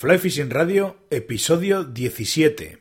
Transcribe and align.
Fly 0.00 0.16
Fishing 0.16 0.48
Radio, 0.50 1.06
episodio 1.10 1.82
17. 1.82 2.78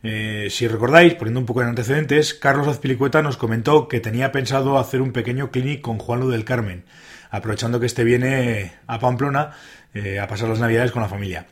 Eh, 0.02 0.48
si 0.50 0.66
recordáis, 0.66 1.14
poniendo 1.14 1.38
un 1.38 1.46
poco 1.46 1.60
de 1.60 1.68
antecedentes, 1.68 2.34
Carlos 2.34 2.66
Azpilicueta 2.66 3.22
nos 3.22 3.36
comentó 3.36 3.86
que 3.86 4.00
tenía 4.00 4.32
pensado 4.32 4.80
hacer 4.80 5.00
un 5.00 5.12
pequeño 5.12 5.52
clinic 5.52 5.80
con 5.80 5.98
Juan 5.98 6.28
del 6.28 6.44
Carmen, 6.44 6.84
aprovechando 7.30 7.78
que 7.78 7.86
este 7.86 8.02
viene 8.02 8.72
a 8.88 8.98
Pamplona 8.98 9.52
eh, 9.94 10.18
a 10.18 10.26
pasar 10.26 10.48
las 10.48 10.58
navidades 10.58 10.90
con 10.90 11.02
la 11.02 11.08
familia. 11.08 11.46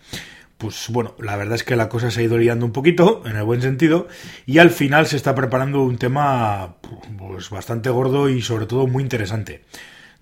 Pues 0.59 0.87
bueno, 0.89 1.15
la 1.21 1.37
verdad 1.37 1.55
es 1.55 1.63
que 1.63 1.77
la 1.77 1.89
cosa 1.89 2.11
se 2.11 2.21
ha 2.21 2.25
ido 2.25 2.39
liando 2.39 2.67
un 2.67 2.73
poquito, 2.73 3.23
en 3.25 3.37
el 3.37 3.45
buen 3.45 3.63
sentido, 3.63 4.09
y 4.47 4.59
al 4.59 4.71
final 4.71 5.07
se 5.07 5.15
está 5.15 5.33
preparando 5.37 5.81
un 5.85 5.97
tema 5.97 6.75
pues, 7.19 7.51
bastante 7.51 7.89
gordo 7.89 8.29
y 8.29 8.43
sobre 8.43 8.67
todo 8.67 8.89
muy 8.89 9.05
interesante. 9.05 9.63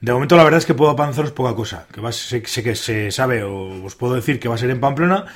De 0.02 0.12
momento 0.12 0.36
la 0.36 0.42
verdad 0.42 0.58
es 0.58 0.66
que 0.66 0.74
puedo 0.74 0.90
avanzaros 0.90 1.30
poca 1.30 1.54
cosa. 1.54 1.86
Que 1.92 2.00
sé, 2.12 2.42
sé, 2.44 2.62
que 2.64 2.74
se 2.74 3.12
sabe 3.12 3.44
o 3.44 3.84
os 3.84 3.94
puedo 3.94 4.14
decir 4.14 4.40
que 4.40 4.48
va 4.48 4.56
a 4.56 4.58
ser 4.58 4.70
en 4.70 4.80
Pamplona 4.80 5.26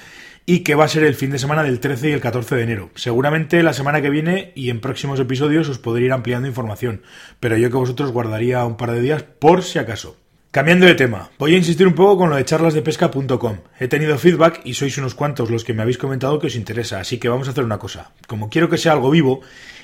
y 0.44 0.60
que 0.60 0.74
va 0.74 0.84
a 0.84 0.88
ser 0.88 1.04
el 1.04 1.14
fin 1.14 1.30
de 1.30 1.38
semana 1.38 1.62
del 1.62 1.78
13 1.78 2.08
y 2.08 2.12
el 2.12 2.20
14 2.20 2.56
de 2.56 2.62
enero. 2.64 2.90
Seguramente 2.96 3.62
la 3.62 3.72
semana 3.72 4.02
que 4.02 4.10
viene 4.10 4.50
y 4.56 4.70
en 4.70 4.80
próximos 4.80 5.20
episodios 5.20 5.68
os 5.68 5.78
podré 5.78 6.06
ir 6.06 6.12
ampliando 6.12 6.48
información, 6.48 7.02
pero 7.38 7.56
yo 7.56 7.70
que 7.70 7.76
vosotros 7.76 8.10
guardaría 8.10 8.64
un 8.64 8.76
par 8.76 8.90
de 8.90 9.00
días 9.00 9.22
por 9.22 9.62
si 9.62 9.78
acaso. 9.78 10.16
Cambiando 10.50 10.86
de 10.86 10.94
tema, 10.94 11.30
voy 11.38 11.54
a 11.54 11.58
insistir 11.58 11.86
un 11.86 11.94
poco 11.94 12.18
con 12.18 12.30
lo 12.30 12.36
de 12.36 12.44
charlasdepesca.com. 12.44 13.58
He 13.78 13.86
tenido 13.86 14.18
feedback 14.18 14.62
y 14.64 14.74
sois 14.74 14.98
unos 14.98 15.14
cuantos 15.14 15.48
los 15.48 15.62
que 15.62 15.74
me 15.74 15.82
habéis 15.82 15.98
comentado 15.98 16.40
que 16.40 16.48
os 16.48 16.56
interesa, 16.56 16.98
así 16.98 17.18
que 17.18 17.28
vamos 17.28 17.46
a 17.46 17.52
hacer 17.52 17.62
una 17.62 17.78
cosa. 17.78 18.10
Como 18.26 18.48
quiero 18.48 18.68
que 18.68 18.78
sea 18.78 18.92
algo 18.92 19.10
vivo 19.10 19.42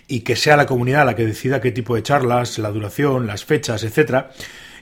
y 0.08 0.20
que 0.20 0.34
sea 0.34 0.56
la 0.56 0.66
comunidad 0.66 1.06
la 1.06 1.14
que 1.14 1.26
decida 1.26 1.60
qué 1.60 1.70
tipo 1.70 1.94
de 1.94 2.02
charlas, 2.02 2.58
la 2.58 2.70
duración, 2.70 3.28
las 3.28 3.44
fechas, 3.44 3.84
etcétera, 3.84 4.30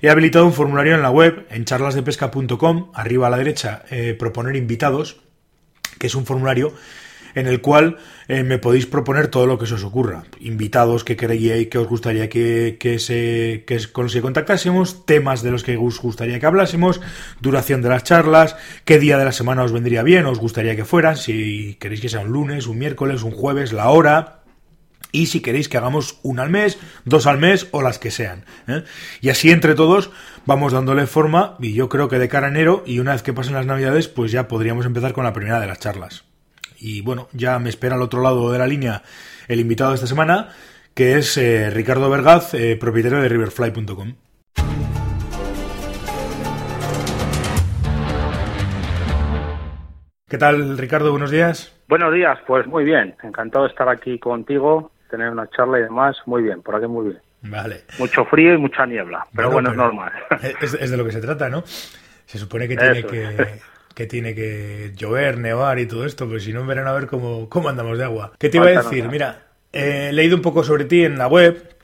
He 0.03 0.09
habilitado 0.09 0.47
un 0.47 0.55
formulario 0.55 0.95
en 0.95 1.03
la 1.03 1.11
web, 1.11 1.47
en 1.51 1.67
charlasdepesca.com, 1.67 2.91
arriba 2.95 3.27
a 3.27 3.31
la 3.31 3.37
derecha, 3.37 3.83
eh, 3.91 4.15
proponer 4.19 4.57
invitados, 4.57 5.21
que 5.99 6.07
es 6.07 6.15
un 6.15 6.25
formulario 6.25 6.73
en 7.35 7.47
el 7.47 7.61
cual 7.61 7.99
eh, 8.29 8.43
me 8.43 8.59
podéis 8.59 8.87
proponer 8.87 9.29
todo 9.29 9.47
lo 9.47 9.59
que 9.59 9.67
se 9.67 9.75
os 9.75 9.85
ocurra. 9.85 10.25
Invitados 10.41 11.05
que 11.05 11.17
creíais 11.17 11.69
que 11.69 11.79
os 11.79 11.87
gustaría 11.87 12.29
que, 12.29 12.77
se, 12.99 13.65
que 13.67 13.79
los 13.97 14.13
que 14.13 14.23
contactásemos, 14.23 15.07
temas 15.07 15.43
de 15.43 15.51
los 15.51 15.63
que 15.63 15.77
os 15.77 16.01
gustaría 16.01 16.41
que 16.41 16.47
hablásemos, 16.47 17.01
duración 17.41 17.83
de 17.83 17.91
las 17.91 18.05
charlas, 18.05 18.57
qué 18.85 18.99
día 18.99 19.19
de 19.19 19.25
la 19.25 19.33
semana 19.33 19.63
os 19.63 19.73
vendría 19.73 20.03
bien, 20.03 20.27
os 20.27 20.39
gustaría 20.39 20.77
que 20.77 20.85
fueran, 20.85 21.17
si 21.17 21.77
queréis 21.81 22.01
que 22.01 22.09
sea 22.09 22.21
un 22.21 22.31
lunes, 22.31 22.67
un 22.67 22.79
miércoles, 22.79 23.23
un 23.23 23.33
jueves, 23.33 23.73
la 23.73 23.91
hora, 23.91 24.40
y 25.13 25.27
si 25.27 25.41
queréis 25.41 25.69
que 25.69 25.77
hagamos 25.77 26.19
una 26.23 26.43
al 26.43 26.51
mes, 26.51 26.79
dos 27.05 27.27
al 27.27 27.39
mes 27.39 27.69
o 27.73 27.83
las 27.83 27.99
que 27.99 28.11
sean. 28.11 28.45
¿eh? 28.67 28.85
Y 29.21 29.31
así 29.31 29.51
entre 29.51 29.75
todos 29.75 30.11
vamos 30.47 30.73
dándole 30.73 31.07
forma 31.07 31.57
y 31.61 31.75
yo 31.75 31.89
creo 31.89 32.09
que 32.09 32.19
de 32.19 32.29
cara 32.29 32.47
a 32.47 32.51
enero 32.51 32.83
y 32.87 32.99
una 32.99 33.13
vez 33.13 33.23
que 33.23 33.33
pasen 33.33 33.55
las 33.55 33.67
navidades 33.67 34.09
pues 34.09 34.33
ya 34.33 34.49
podríamos 34.49 34.87
empezar 34.87 35.13
con 35.13 35.25
la 35.25 35.33
primera 35.33 35.61
de 35.61 35.67
las 35.67 35.81
charlas. 35.81 36.25
Y 36.79 37.03
bueno, 37.03 37.29
ya 37.33 37.59
me 37.59 37.69
espera 37.69 37.97
al 37.97 38.03
otro 38.03 38.23
lado 38.23 38.51
de 38.51 38.59
la 38.59 38.67
línea 38.67 39.03
el 39.49 39.61
invitado 39.61 39.91
de 39.91 39.97
esta 39.97 40.07
semana 40.07 40.49
que 40.95 41.17
es 41.17 41.37
eh, 41.37 41.71
Ricardo 41.71 42.11
Vergaz, 42.11 42.55
eh, 42.55 42.77
propietario 42.77 43.21
de 43.21 43.29
riverfly.com. 43.29 44.15
¿Qué 50.29 50.39
tal, 50.39 50.79
Ricardo? 50.79 51.11
Buenos 51.11 51.33
días. 51.33 51.77
Buenos 51.89 52.15
días, 52.15 52.39
pues 52.47 52.65
muy 52.69 52.85
bien. 52.85 53.17
Encantado 53.23 53.65
de 53.65 53.71
estar 53.71 53.89
aquí 53.89 54.19
contigo 54.21 54.93
tener 55.11 55.31
una 55.31 55.49
charla 55.51 55.79
y 55.79 55.83
demás, 55.83 56.17
muy 56.27 56.43
bien, 56.43 56.63
por 56.63 56.77
aquí 56.77 56.87
muy 56.87 57.09
bien. 57.09 57.21
Vale. 57.43 57.85
Mucho 57.99 58.25
frío 58.27 58.55
y 58.55 58.59
mucha 58.59 58.87
niebla, 58.87 59.27
pero 59.35 59.51
bueno, 59.51 59.71
es 59.71 59.77
normal. 59.77 60.13
Es, 60.61 60.91
de 60.91 60.97
lo 60.97 61.05
que 61.05 61.13
se 61.13 61.21
trata, 61.21 61.49
¿no? 61.49 61.63
Se 62.27 62.39
supone 62.39 62.69
que 62.69 62.77
tiene 62.77 63.03
que, 63.05 63.61
que 63.95 64.07
tiene 64.07 64.35
que 64.35 64.93
llover, 64.95 65.39
nevar 65.39 65.79
y 65.79 65.87
todo 65.87 66.05
esto, 66.05 66.29
pues 66.29 66.45
si 66.45 66.53
no, 66.53 66.65
verán 66.67 66.87
a 66.87 66.93
ver 66.93 67.07
cómo, 67.07 67.49
cómo 67.49 67.69
andamos 67.69 67.99
de 67.99 68.05
agua. 68.05 68.33
¿Qué 68.39 68.49
te 68.49 68.59
iba 68.59 68.67
a 68.67 68.83
decir? 68.83 69.09
Mira, 69.09 69.47
he 69.73 70.13
leído 70.13 70.37
un 70.37 70.43
poco 70.43 70.65
sobre 70.65 70.85
ti 70.85 71.05
en 71.05 71.19
la 71.19 71.29
web, 71.29 71.77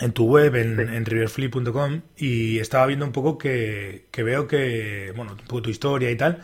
en 0.00 0.12
tu 0.12 0.26
web, 0.26 0.56
en, 0.56 0.80
en 0.80 1.04
riverflip.com, 1.04 2.00
y 2.16 2.58
estaba 2.58 2.86
viendo 2.86 3.04
un 3.04 3.12
poco 3.12 3.38
que, 3.38 4.06
que 4.10 4.22
veo 4.22 4.48
que, 4.48 5.12
bueno, 5.14 5.32
un 5.32 5.46
poco 5.46 5.62
tu 5.62 5.70
historia 5.70 6.10
y 6.10 6.16
tal, 6.16 6.40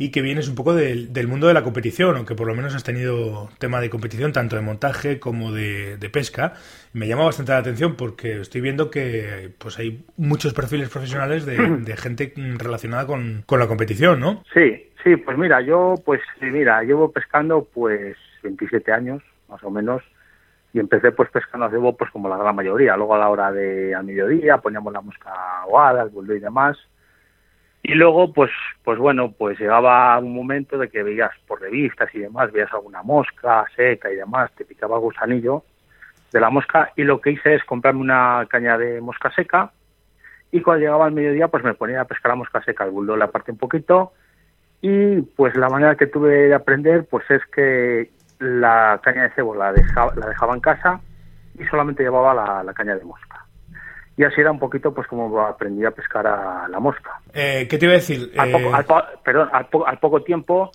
y 0.00 0.10
que 0.10 0.22
vienes 0.22 0.48
un 0.48 0.54
poco 0.54 0.72
del, 0.72 1.28
mundo 1.28 1.46
de 1.46 1.52
la 1.52 1.62
competición, 1.62 2.16
aunque 2.16 2.34
por 2.34 2.46
lo 2.46 2.54
menos 2.54 2.74
has 2.74 2.84
tenido 2.84 3.50
tema 3.58 3.82
de 3.82 3.90
competición 3.90 4.32
tanto 4.32 4.56
de 4.56 4.62
montaje 4.62 5.20
como 5.20 5.52
de, 5.52 5.98
pesca. 6.10 6.54
Me 6.94 7.06
llama 7.06 7.26
bastante 7.26 7.52
la 7.52 7.58
atención 7.58 7.96
porque 7.96 8.40
estoy 8.40 8.62
viendo 8.62 8.90
que 8.90 9.50
pues 9.58 9.78
hay 9.78 10.02
muchos 10.16 10.54
perfiles 10.54 10.88
profesionales 10.88 11.44
de, 11.44 11.96
gente 11.98 12.32
relacionada 12.56 13.06
con, 13.06 13.44
la 13.46 13.68
competición, 13.68 14.20
¿no? 14.20 14.42
Sí, 14.54 14.90
sí, 15.04 15.16
pues 15.16 15.36
mira, 15.36 15.60
yo 15.60 15.96
pues 16.02 16.22
mira, 16.40 16.82
llevo 16.82 17.12
pescando 17.12 17.68
pues 17.70 18.16
27 18.42 18.90
años, 18.92 19.22
más 19.50 19.62
o 19.64 19.70
menos, 19.70 20.02
y 20.72 20.78
empecé 20.78 21.12
pues 21.12 21.28
pescando 21.28 21.66
hace 21.66 21.76
pues 21.76 22.10
como 22.10 22.30
la 22.30 22.38
gran 22.38 22.56
mayoría. 22.56 22.96
Luego 22.96 23.16
a 23.16 23.18
la 23.18 23.28
hora 23.28 23.52
de 23.52 23.94
a 23.94 24.02
mediodía 24.02 24.56
poníamos 24.56 24.94
la 24.94 25.02
mosca 25.02 25.60
aguada, 25.60 26.04
el 26.04 26.36
y 26.36 26.40
demás 26.40 26.78
y 27.82 27.94
luego, 27.94 28.32
pues, 28.32 28.50
pues 28.84 28.98
bueno, 28.98 29.32
pues 29.32 29.58
llegaba 29.58 30.18
un 30.18 30.34
momento 30.34 30.76
de 30.76 30.90
que 30.90 31.02
veías 31.02 31.30
por 31.46 31.60
revistas 31.60 32.14
y 32.14 32.18
demás, 32.18 32.52
veías 32.52 32.72
alguna 32.72 33.02
mosca 33.02 33.64
seca 33.74 34.10
y 34.10 34.16
demás, 34.16 34.50
te 34.54 34.66
picaba 34.66 34.98
gusanillo 34.98 35.64
de 36.30 36.40
la 36.40 36.50
mosca 36.50 36.92
y 36.94 37.04
lo 37.04 37.20
que 37.20 37.32
hice 37.32 37.54
es 37.54 37.64
comprarme 37.64 38.00
una 38.00 38.46
caña 38.48 38.76
de 38.76 39.00
mosca 39.00 39.32
seca 39.34 39.72
y 40.52 40.60
cuando 40.60 40.80
llegaba 40.84 41.06
al 41.06 41.12
mediodía 41.12 41.48
pues 41.48 41.64
me 41.64 41.74
ponía 41.74 42.02
a 42.02 42.04
pescar 42.04 42.30
la 42.30 42.36
mosca 42.36 42.62
seca, 42.62 42.84
el 42.84 42.90
bulldog 42.90 43.16
la 43.16 43.30
parte 43.30 43.50
un 43.50 43.58
poquito 43.58 44.12
y 44.80 45.22
pues 45.22 45.56
la 45.56 45.68
manera 45.68 45.96
que 45.96 46.06
tuve 46.06 46.48
de 46.48 46.54
aprender 46.54 47.06
pues 47.10 47.28
es 47.30 47.44
que 47.46 48.10
la 48.38 49.00
caña 49.02 49.24
de 49.24 49.30
cebo 49.30 49.54
la 49.54 49.72
dejaba, 49.72 50.14
la 50.14 50.28
dejaba 50.28 50.54
en 50.54 50.60
casa 50.60 51.00
y 51.58 51.64
solamente 51.64 52.02
llevaba 52.02 52.62
la 52.62 52.74
caña 52.74 52.94
de 52.94 53.04
mosca 53.04 53.29
y 54.16 54.24
así 54.24 54.40
era 54.40 54.50
un 54.50 54.58
poquito 54.58 54.92
pues 54.92 55.06
como 55.06 55.40
aprendí 55.40 55.84
a 55.84 55.90
pescar 55.90 56.26
a 56.26 56.68
la 56.68 56.80
mosca. 56.80 57.20
Eh, 57.32 57.66
¿Qué 57.68 57.78
te 57.78 57.86
iba 57.86 57.94
a 57.94 57.96
decir? 57.96 58.32
Al 58.36 58.50
poco, 58.50 58.98
eh, 58.98 59.02
perdón, 59.24 59.48
al, 59.52 59.98
poco 59.98 60.22
tiempo 60.22 60.70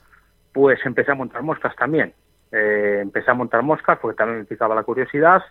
pues 0.51 0.79
empecé 0.85 1.11
a 1.11 1.15
montar 1.15 1.43
moscas 1.43 1.75
también. 1.75 2.13
Eh, 2.51 2.99
empecé 3.01 3.29
a 3.29 3.33
montar 3.33 3.61
moscas 3.61 3.99
porque 4.01 4.17
también 4.17 4.39
me 4.39 4.45
picaba 4.45 4.73
la 4.73 4.83
curiosidad 4.83 5.43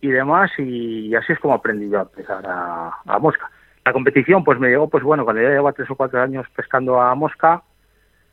y 0.00 0.08
demás 0.08 0.50
y, 0.58 1.14
así 1.14 1.32
es 1.32 1.38
como 1.38 1.54
aprendí 1.54 1.88
yo 1.88 2.00
a 2.00 2.04
pescar 2.08 2.44
a, 2.46 2.98
a, 3.06 3.18
mosca. 3.18 3.50
La 3.84 3.92
competición 3.92 4.44
pues 4.44 4.58
me 4.58 4.68
llegó 4.68 4.88
pues 4.88 5.04
bueno, 5.04 5.24
cuando 5.24 5.42
ya 5.42 5.48
llevaba 5.48 5.72
tres 5.72 5.90
o 5.90 5.94
cuatro 5.94 6.20
años 6.20 6.46
pescando 6.54 7.00
a 7.00 7.14
mosca 7.14 7.62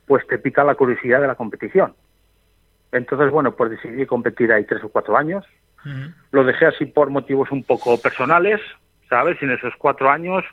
pues 0.08 0.28
te 0.28 0.40
pica 0.40 0.64
la 0.64 0.76
curiosidad 0.76 1.22
de 1.22 1.28
la 1.28 1.36
competición. 1.36 1.94
Entonces 2.92 3.32
bueno 3.32 3.56
pues 3.56 3.72
decidí 3.72 4.06
competir 4.06 4.52
ahí 4.52 4.66
tres 4.66 4.84
o 4.84 4.90
cuatro 4.90 5.16
años 5.16 5.46
lo 6.32 6.44
dejé 6.44 6.66
así 6.66 6.86
por 6.86 7.10
motivos 7.10 7.52
un 7.52 7.64
poco 7.64 8.00
personales, 8.02 8.62
¿sabes? 9.10 9.38
Y 9.42 9.46
en 9.46 9.52
esos 9.52 9.74
cuatro 9.78 10.10
años, 10.10 10.44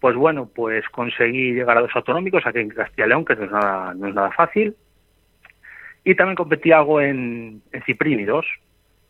pues 0.00 0.16
bueno, 0.16 0.50
pues 0.54 0.88
conseguí 0.88 1.52
llegar 1.52 1.78
a 1.78 1.82
dos 1.82 1.94
autonómicos 1.94 2.46
aquí 2.46 2.58
en 2.58 2.70
Castilla 2.70 3.06
y 3.06 3.08
León, 3.08 3.24
que 3.24 3.36
no 3.36 3.44
es 3.44 3.50
nada, 3.50 3.94
no 3.94 4.08
es 4.08 4.14
nada 4.14 4.30
fácil. 4.32 4.76
Y 6.04 6.14
también 6.14 6.36
competí 6.36 6.72
algo 6.72 7.00
en, 7.00 7.62
en 7.72 7.82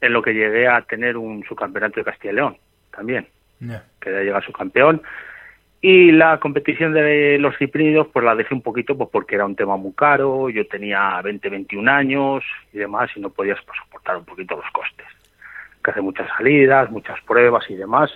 en 0.00 0.12
lo 0.12 0.22
que 0.22 0.34
llegué 0.34 0.68
a 0.68 0.82
tener 0.82 1.16
un 1.16 1.42
subcampeonato 1.44 2.00
de 2.00 2.04
Castilla 2.04 2.32
y 2.32 2.36
León, 2.36 2.56
también. 2.94 3.26
Que 4.00 4.12
ya 4.12 4.20
llega 4.20 4.40
subcampeón. 4.42 5.02
Y 5.80 6.12
la 6.12 6.40
competición 6.40 6.94
de 6.94 7.38
los 7.38 7.58
ciprínidos, 7.58 8.08
pues 8.12 8.24
la 8.24 8.34
dejé 8.34 8.54
un 8.54 8.62
poquito 8.62 8.96
pues 8.96 9.10
porque 9.12 9.34
era 9.34 9.44
un 9.44 9.54
tema 9.54 9.76
muy 9.76 9.92
caro, 9.92 10.48
yo 10.48 10.66
tenía 10.66 11.20
20, 11.22 11.46
21 11.50 11.90
años 11.90 12.42
y 12.72 12.78
demás, 12.78 13.10
y 13.14 13.20
no 13.20 13.28
podías 13.28 13.58
pues, 13.66 13.78
soportar 13.84 14.16
un 14.16 14.24
poquito 14.24 14.56
los 14.56 14.70
costes. 14.72 15.06
Que 15.84 15.90
hace 15.90 16.00
muchas 16.00 16.28
salidas, 16.36 16.90
muchas 16.90 17.20
pruebas 17.26 17.68
y 17.68 17.74
demás. 17.74 18.10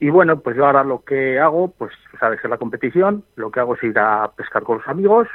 Y 0.00 0.10
bueno, 0.10 0.40
pues 0.40 0.56
yo 0.56 0.66
ahora 0.66 0.84
lo 0.84 1.02
que 1.04 1.40
hago, 1.40 1.72
pues 1.72 1.92
sabes 2.20 2.40
que 2.40 2.48
la 2.48 2.58
competición, 2.58 3.24
lo 3.34 3.50
que 3.50 3.60
hago 3.60 3.74
es 3.74 3.82
ir 3.82 3.98
a 3.98 4.30
pescar 4.36 4.62
con 4.62 4.78
los 4.78 4.86
amigos, 4.86 5.26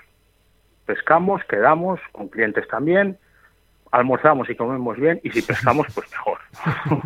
pescamos, 0.85 1.41
quedamos, 1.49 1.99
con 2.13 2.29
clientes 2.29 2.67
también, 2.67 3.17
almorzamos 3.91 4.49
y 4.49 4.55
comemos 4.55 4.97
bien, 4.97 5.19
y 5.23 5.31
si 5.31 5.41
pescamos, 5.47 5.87
pues 5.93 6.09
mejor. 6.11 6.39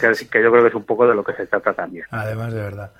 que, 0.00 0.28
que 0.28 0.42
yo 0.42 0.50
creo 0.50 0.62
que 0.62 0.68
es 0.68 0.74
un 0.74 0.84
poco 0.84 1.06
de 1.06 1.14
lo 1.14 1.22
que 1.22 1.34
se 1.34 1.46
trata 1.46 1.72
también. 1.72 2.06
Además, 2.10 2.52
de 2.52 2.60
verdad. 2.60 2.92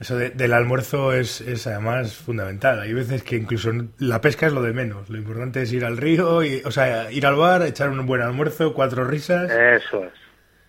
Eso 0.00 0.16
del 0.16 0.52
almuerzo 0.52 1.12
es, 1.12 1.40
es, 1.40 1.66
además 1.66 2.16
fundamental. 2.16 2.80
Hay 2.80 2.92
veces 2.92 3.22
que 3.22 3.36
incluso 3.36 3.70
la 3.98 4.20
pesca 4.20 4.46
es 4.46 4.52
lo 4.52 4.60
de 4.60 4.72
menos. 4.72 5.08
Lo 5.08 5.18
importante 5.18 5.62
es 5.62 5.72
ir 5.72 5.84
al 5.84 5.96
río, 5.96 6.42
y, 6.42 6.62
o 6.64 6.70
sea, 6.70 7.12
ir 7.12 7.26
al 7.26 7.36
bar, 7.36 7.62
echar 7.62 7.90
un 7.90 8.04
buen 8.04 8.20
almuerzo, 8.20 8.74
cuatro 8.74 9.04
risas. 9.04 9.50
Eso 9.50 10.04
es. 10.04 10.23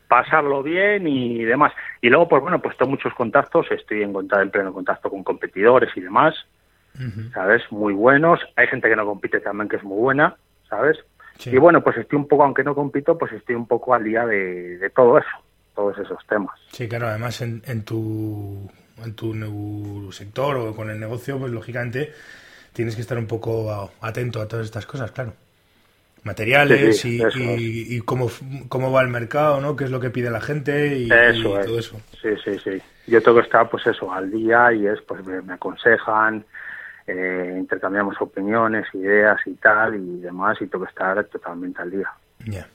Pasarlo 0.08 0.64
bien 0.64 1.08
y 1.08 1.44
demás. 1.44 1.74
Y 2.02 2.10
luego, 2.10 2.28
pues 2.28 2.42
bueno, 2.42 2.62
pues 2.62 2.78
tengo 2.78 2.92
muchos 2.92 3.14
contactos. 3.14 3.68
Estoy 3.72 4.04
en, 4.04 4.16
en 4.16 4.52
pleno 4.52 4.74
contacto 4.74 5.10
con 5.10 5.24
competidores 5.24 5.90
y 5.96 6.02
demás. 6.02 6.36
¿Sabes? 7.34 7.62
Muy 7.72 7.94
buenos. 7.94 8.40
Hay 8.56 8.68
gente 8.68 8.88
que 8.88 8.96
no 8.96 9.06
compite 9.06 9.40
también 9.42 9.68
que 9.68 9.76
es 9.78 9.84
muy 9.84 10.00
buena. 10.00 10.36
¿Sabes? 10.70 10.98
Y 11.46 11.58
bueno, 11.58 11.84
pues 11.84 11.98
estoy 11.98 12.18
un 12.18 12.28
poco, 12.28 12.44
aunque 12.44 12.64
no 12.64 12.74
compito, 12.74 13.18
pues 13.18 13.34
estoy 13.34 13.56
un 13.56 13.68
poco 13.68 13.94
al 13.94 14.04
día 14.04 14.26
de, 14.26 14.78
de 14.78 14.90
todo 14.90 15.18
eso. 15.18 15.28
Todos 15.76 15.98
esos 15.98 16.26
temas. 16.28 16.58
Sí, 16.72 16.88
claro. 16.88 17.08
Además, 17.08 17.42
en, 17.42 17.62
en 17.66 17.84
tu 17.84 18.70
en 19.04 19.16
tu 19.16 20.10
sector 20.12 20.56
o 20.56 20.76
con 20.76 20.90
el 20.90 21.00
negocio, 21.00 21.38
pues 21.38 21.52
lógicamente 21.52 22.14
tienes 22.74 22.96
que 22.96 23.02
estar 23.02 23.18
un 23.18 23.28
poco 23.28 23.92
atento 24.02 24.42
a 24.42 24.48
todas 24.48 24.66
estas 24.66 24.86
cosas, 24.86 25.12
claro. 25.12 25.34
Materiales 26.26 27.06
y, 27.06 27.22
y, 27.96 28.02
cómo, 28.02 28.32
cómo 28.68 28.92
va 28.92 29.04
el 29.04 29.10
mercado, 29.10 29.62
¿no? 29.62 29.76
Qué 29.76 29.84
es 29.84 29.92
lo 29.92 30.00
que 30.00 30.10
pide 30.10 30.32
la 30.32 30.42
gente 30.42 30.98
y, 30.98 31.08
todo 31.08 31.78
eso. 31.78 32.02
Sí, 32.20 32.30
sí, 32.44 32.58
sí. 32.58 32.82
Yo 33.06 33.22
tengo 33.22 33.38
que 33.38 33.44
estar, 33.44 33.70
pues 33.70 33.86
eso, 33.86 34.12
al 34.12 34.32
día 34.32 34.74
y 34.74 34.88
es, 34.88 35.00
pues 35.02 35.24
me, 35.24 35.54
aconsejan, 35.54 36.44
eh, 37.06 37.56
intercambiamos 37.56 38.20
opiniones, 38.20 38.88
ideas 38.96 39.40
y 39.46 39.54
tal 39.54 39.98
y 39.98 40.22
demás 40.22 40.58
y 40.62 40.66
tengo 40.66 40.86
que 40.86 40.90
estar 40.90 41.24
totalmente 41.26 41.84
al 41.84 41.92
día. 41.92 42.12
Ya. 42.44 42.68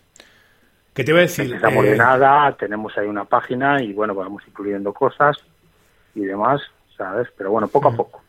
¿Qué 0.94 1.02
te 1.02 1.10
iba 1.10 1.18
a 1.18 1.22
decir? 1.22 1.52
estamos 1.52 1.84
de 1.84 1.94
eh, 1.94 1.96
nada, 1.96 2.56
tenemos 2.56 2.96
ahí 2.98 3.08
una 3.08 3.24
página 3.24 3.82
y 3.82 3.92
bueno, 3.92 4.14
vamos 4.14 4.44
incluyendo 4.46 4.92
cosas 4.92 5.36
y 6.14 6.20
demás, 6.20 6.60
¿sabes? 6.96 7.26
Pero 7.36 7.50
bueno, 7.50 7.66
poco 7.66 7.88
a 7.88 7.96
poco. 7.96 8.22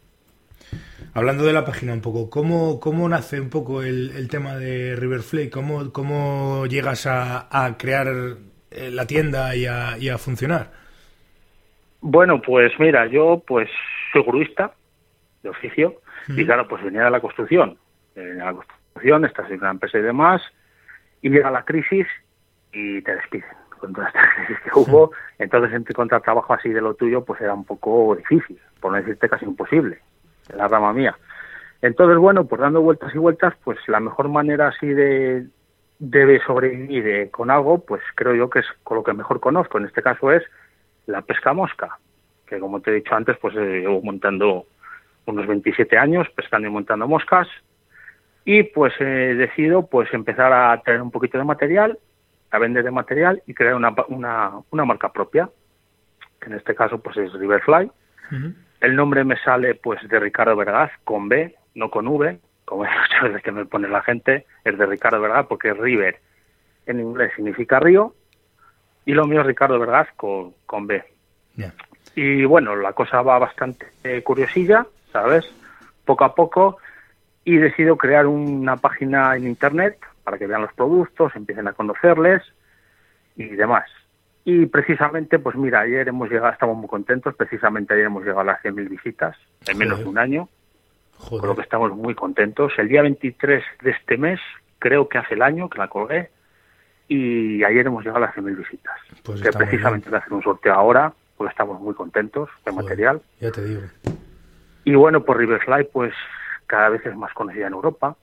Hablando 1.14 1.44
de 1.44 1.52
la 1.52 1.66
página 1.66 1.94
un 1.94 2.02
poco, 2.02 2.30
¿cómo, 2.30 2.80
cómo 2.80 3.10
nace 3.10 3.42
un 3.42 3.50
poco 3.50 3.84
el, 3.84 4.12
el 4.16 4.30
tema 4.30 4.56
de 4.56 4.96
Riverflake? 4.96 5.52
¿Cómo, 5.52 5.92
cómo 5.92 6.66
llegas 6.68 7.06
a, 7.06 7.48
a 7.52 7.78
crear 7.78 8.08
eh, 8.72 8.90
la 8.92 9.06
tienda 9.06 9.54
y 9.54 9.66
a, 9.66 9.98
y 9.98 10.08
a, 10.08 10.18
funcionar? 10.18 10.72
Bueno, 12.00 12.42
pues 12.42 12.72
mira, 12.80 13.08
yo 13.08 13.44
pues 13.46 13.70
soy 14.14 14.24
gruista 14.24 14.72
de 15.44 15.50
oficio 15.50 16.00
y 16.30 16.46
claro, 16.46 16.66
pues 16.70 16.82
venía 16.82 17.04
de 17.04 17.12
la 17.12 17.20
construcción. 17.20 17.78
Venía 18.16 18.34
de 18.34 18.40
la 18.40 18.54
construcción, 18.54 19.26
estás 19.26 19.52
en 19.52 19.60
una 19.60 19.72
empresa 19.72 19.98
y 19.98 20.04
demás, 20.04 20.42
y 21.22 21.30
llega 21.30 21.52
la 21.52 21.66
crisis 21.66 22.08
y 22.72 23.02
te 23.02 23.16
despiden 23.16 23.50
con 23.80 23.92
toda 23.92 24.08
esta 24.08 24.22
crisis 24.36 24.64
que 24.64 24.80
hubo, 24.80 25.12
entonces 25.40 25.74
encontrar 25.74 26.22
trabajo 26.22 26.54
así 26.54 26.70
de 26.70 26.80
lo 26.80 26.94
tuyo 26.94 27.26
pues 27.26 27.42
era 27.42 27.54
un 27.54 27.66
poco 27.66 28.16
difícil, 28.16 28.58
por 28.80 28.92
no 28.92 28.98
decirte 28.98 29.28
casi 29.28 29.44
imposible, 29.44 30.00
la 30.56 30.68
rama 30.68 30.94
mía. 30.94 31.18
Entonces, 31.82 32.18
bueno, 32.18 32.46
pues 32.46 32.62
dando 32.62 32.82
vueltas 32.82 33.14
y 33.16 33.18
vueltas, 33.18 33.54
pues 33.64 33.78
la 33.88 34.00
mejor 34.00 34.30
manera 34.30 34.68
así 34.68 34.88
de, 34.88 35.48
de 36.00 36.42
sobrevivir 36.46 37.32
con 37.32 37.50
algo, 37.50 37.80
pues 37.80 38.02
creo 38.16 38.36
yo 38.36 38.50
que 38.50 38.60
es 38.60 38.66
con 38.84 38.98
lo 38.98 39.04
que 39.04 39.14
mejor 39.14 39.40
conozco. 39.40 39.78
En 39.78 39.86
este 39.86 40.02
caso 40.02 40.32
es 40.32 40.44
la 41.08 41.22
pesca 41.22 41.54
mosca, 41.54 41.98
que 42.46 42.60
como 42.60 42.82
te 42.82 42.92
he 42.92 42.96
dicho 42.96 43.16
antes, 43.16 43.38
pues 43.38 43.56
eh, 43.56 43.82
llevo 43.82 44.02
montando 44.02 44.66
unos 45.26 45.48
27 45.48 45.98
años 45.98 46.28
pescando 46.36 46.68
y 46.68 46.72
montando 46.72 47.08
moscas 47.08 47.48
y 48.46 48.64
pues 48.64 48.94
he 49.00 49.36
decidido 49.36 49.86
pues 49.86 50.12
empezar 50.14 50.52
a 50.52 50.82
tener 50.82 51.02
un 51.02 51.12
poquito 51.12 51.38
de 51.38 51.44
material 51.44 51.98
a 52.52 52.60
vender 52.60 52.84
de 52.84 52.92
material 52.92 53.42
y 53.48 53.54
crear 53.54 53.76
una, 53.76 53.96
una, 54.10 54.52
una 54.72 54.86
marca 54.86 55.12
propia, 55.12 55.50
que 56.40 56.50
en 56.50 56.58
este 56.58 56.76
caso 56.76 57.00
pues 57.00 57.18
es 57.18 57.32
Riverfly. 57.34 57.90
El 58.82 58.96
nombre 58.96 59.24
me 59.24 59.38
sale 59.38 59.76
pues 59.76 60.06
de 60.08 60.20
Ricardo 60.20 60.56
Vergaz 60.56 60.92
con 61.04 61.30
B, 61.30 61.56
no 61.76 61.90
con 61.90 62.08
V, 62.08 62.40
como 62.66 62.84
muchas 63.02 63.24
veces 63.24 63.44
que 63.44 63.52
me 63.52 63.66
pone 63.66 63.88
la 63.88 64.02
gente, 64.02 64.46
es 64.64 64.78
de 64.78 64.86
Ricardo 64.86 65.22
Vergaz 65.22 65.46
porque 65.48 65.74
River 65.74 66.20
en 66.88 67.00
inglés 67.00 67.32
significa 67.36 67.80
río 67.80 68.16
y 69.06 69.14
lo 69.14 69.26
mío 69.26 69.42
es 69.42 69.48
Ricardo 69.48 69.80
Vergaz 69.80 70.10
con, 70.16 70.54
con 70.66 70.88
B. 70.88 71.04
Y 72.16 72.44
bueno, 72.46 72.76
la 72.76 72.94
cosa 72.94 73.22
va 73.22 73.40
bastante 73.40 73.88
curiosilla, 74.24 74.86
¿sabes? 75.12 75.46
Poco 76.04 76.26
a 76.26 76.36
poco 76.36 76.78
y 77.44 77.58
decido 77.58 77.98
crear 77.98 78.28
una 78.28 78.78
página 78.78 79.36
en 79.36 79.48
internet 79.48 79.98
para 80.24 80.38
que 80.38 80.48
vean 80.48 80.62
los 80.62 80.74
productos, 80.74 81.36
empiecen 81.36 81.68
a 81.68 81.74
conocerles 81.74 82.42
y 83.36 83.46
demás. 83.48 83.86
Y 84.44 84.66
precisamente, 84.66 85.38
pues 85.40 85.56
mira, 85.56 85.82
ayer 85.82 86.08
hemos 86.08 86.30
llegado, 86.30 86.52
estamos 86.52 86.76
muy 86.78 86.88
contentos, 86.88 87.36
precisamente 87.36 87.94
ayer 87.94 88.06
hemos 88.06 88.24
llegado 88.24 88.42
a 88.42 88.46
las 88.46 88.64
100.000 88.64 88.90
visitas 88.90 89.38
en 89.68 89.78
menos 89.78 90.00
de 90.00 90.06
un 90.06 90.18
año, 90.18 90.50
Joder. 91.18 91.42
con 91.42 91.50
lo 91.50 91.56
que 91.56 91.62
estamos 91.62 91.96
muy 91.96 92.16
contentos. 92.16 92.74
El 92.78 92.88
día 92.88 93.04
23 93.04 93.64
de 93.84 93.92
este 93.92 94.18
mes, 94.18 94.40
creo 94.80 95.08
que 95.08 95.20
hace 95.20 95.36
el 95.36 95.44
año 95.44 95.70
que 95.70 95.78
la 95.78 95.88
colgué, 95.88 96.32
y 97.08 97.64
ayer 97.64 97.86
hemos 97.86 98.04
llegado 98.04 98.24
a 98.24 98.28
las 98.28 98.36
100.000 98.36 98.58
visitas. 98.58 98.98
Pues 99.24 99.42
que 99.42 99.52
precisamente 99.52 100.14
a 100.14 100.18
hacer 100.18 100.34
un 100.34 100.42
sorteo 100.42 100.74
ahora, 100.74 101.14
porque 101.38 101.52
estamos 101.52 101.80
muy 101.80 101.94
contentos 101.94 102.50
del 102.66 102.76
material. 102.76 103.22
Ya 103.40 103.52
te 103.52 103.64
digo. 103.64 103.82
Y 104.86 104.96
bueno, 104.96 105.24
pues 105.24 105.38
Riverfly, 105.38 105.90
pues 105.94 106.14
cada 106.66 106.90
vez 106.90 107.06
es 107.06 107.16
más 107.16 107.32
conocida 107.34 107.68
en 107.68 107.74
Europa 107.74 108.16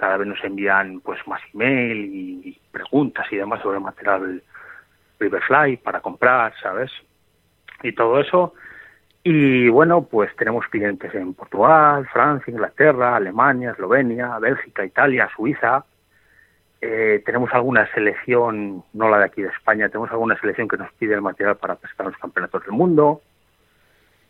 cada 0.00 0.16
vez 0.16 0.28
nos 0.28 0.42
envían 0.42 1.00
pues 1.00 1.18
más 1.26 1.42
email 1.52 2.06
y 2.06 2.58
preguntas 2.72 3.26
y 3.30 3.36
demás 3.36 3.60
sobre 3.60 3.76
el 3.76 3.84
material 3.84 4.42
Riverfly 5.20 5.76
para 5.76 6.00
comprar, 6.00 6.54
¿sabes? 6.60 6.90
Y 7.82 7.92
todo 7.92 8.20
eso. 8.20 8.54
Y 9.22 9.68
bueno, 9.68 10.04
pues 10.04 10.34
tenemos 10.36 10.66
clientes 10.68 11.14
en 11.14 11.34
Portugal, 11.34 12.08
Francia, 12.10 12.50
Inglaterra, 12.50 13.16
Alemania, 13.16 13.72
Eslovenia, 13.72 14.38
Bélgica, 14.38 14.84
Italia, 14.84 15.28
Suiza. 15.36 15.84
Eh, 16.80 17.22
tenemos 17.26 17.52
alguna 17.52 17.86
selección, 17.92 18.82
no 18.94 19.10
la 19.10 19.18
de 19.18 19.24
aquí 19.26 19.42
de 19.42 19.48
España, 19.48 19.90
tenemos 19.90 20.10
alguna 20.10 20.40
selección 20.40 20.66
que 20.66 20.78
nos 20.78 20.90
pide 20.94 21.14
el 21.14 21.20
material 21.20 21.58
para 21.58 21.74
pescar 21.74 22.06
los 22.06 22.16
campeonatos 22.16 22.62
del 22.62 22.72
mundo. 22.72 23.20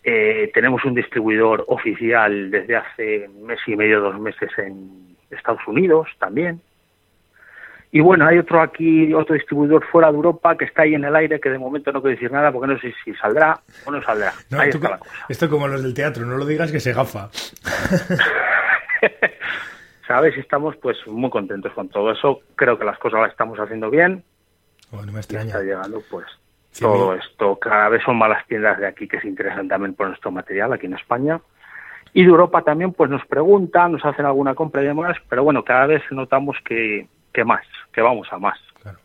Eh, 0.03 0.51
tenemos 0.53 0.85
un 0.85 0.95
distribuidor 0.95 1.65
oficial 1.69 2.51
desde 2.51 2.77
hace 2.77 3.31
mes 3.43 3.61
y 3.67 3.77
medio, 3.77 4.01
dos 4.01 4.19
meses 4.19 4.51
en 4.59 5.17
Estados 5.31 5.67
Unidos 5.69 6.09
también. 6.19 6.61
Y 7.93 8.01
bueno, 8.01 8.25
hay 8.27 8.39
otro 8.39 8.63
aquí, 8.63 9.13
otro 9.13 9.35
distribuidor 9.35 9.85
fuera 9.87 10.11
de 10.11 10.17
Europa 10.17 10.57
que 10.57 10.65
está 10.65 10.83
ahí 10.83 10.95
en 10.95 11.05
el 11.05 11.17
aire 11.17 11.41
que 11.41 11.51
de 11.51 11.59
momento 11.59 11.91
no 11.91 12.01
quiero 12.01 12.15
decir 12.15 12.31
nada 12.31 12.53
porque 12.53 12.73
no 12.73 12.79
sé 12.79 12.95
si 13.05 13.13
saldrá 13.15 13.61
o 13.85 13.91
no 13.91 14.01
saldrá. 14.03 14.33
ahí 14.57 14.69
está 14.69 14.91
la 14.91 14.99
cosa. 14.99 15.11
Esto 15.29 15.51
como 15.51 15.67
los 15.67 15.83
del 15.83 15.93
teatro, 15.93 16.25
no 16.25 16.37
lo 16.37 16.47
digas 16.47 16.71
que 16.71 16.79
se 16.79 16.93
gafa. 16.93 17.31
¿Sabes? 20.07 20.37
Estamos 20.39 20.77
pues 20.77 20.99
muy 21.07 21.31
contentos 21.31 21.73
con 21.73 21.89
todo 21.89 22.13
eso. 22.13 22.43
Creo 22.55 22.79
que 22.79 22.85
las 22.85 22.99
cosas 22.99 23.23
las 23.23 23.33
estamos 23.33 23.59
haciendo 23.59 23.91
bien. 23.91 24.23
Bueno, 24.93 25.13
me 25.13 25.19
extraña. 25.19 25.47
Está 25.47 25.63
llegando 25.63 26.01
pues 26.09 26.27
todo 26.79 27.15
esto. 27.15 27.59
Cada 27.59 27.89
vez 27.89 28.03
son 28.05 28.19
más 28.19 28.29
las 28.29 28.47
tiendas 28.47 28.79
de 28.79 28.87
aquí 28.87 29.09
que 29.09 29.21
se 29.21 29.27
interesan 29.27 29.67
también 29.67 29.95
por 29.95 30.07
nuestro 30.07 30.31
material 30.31 30.73
aquí 30.73 30.87
en 30.87 30.95
España. 30.95 31.41
Y 32.13 32.23
de 32.23 32.29
Europa 32.29 32.63
también 32.63 32.93
pues 32.93 33.11
nos 33.11 33.25
preguntan, 33.27 33.93
nos 33.93 34.05
hacen 34.05 34.27
alguna 34.27 34.55
compra 34.55 34.83
y 34.83 34.87
demás, 34.87 35.17
pero 35.29 35.45
bueno, 35.45 35.65
cada 35.65 35.87
vez 35.87 36.03
notamos 36.11 36.57
que, 36.65 37.07
que 37.33 37.45
más, 37.45 37.67
que 37.93 38.01
vamos 38.01 38.29
a 38.31 38.39
más. 38.39 38.59
Claro. 38.83 38.99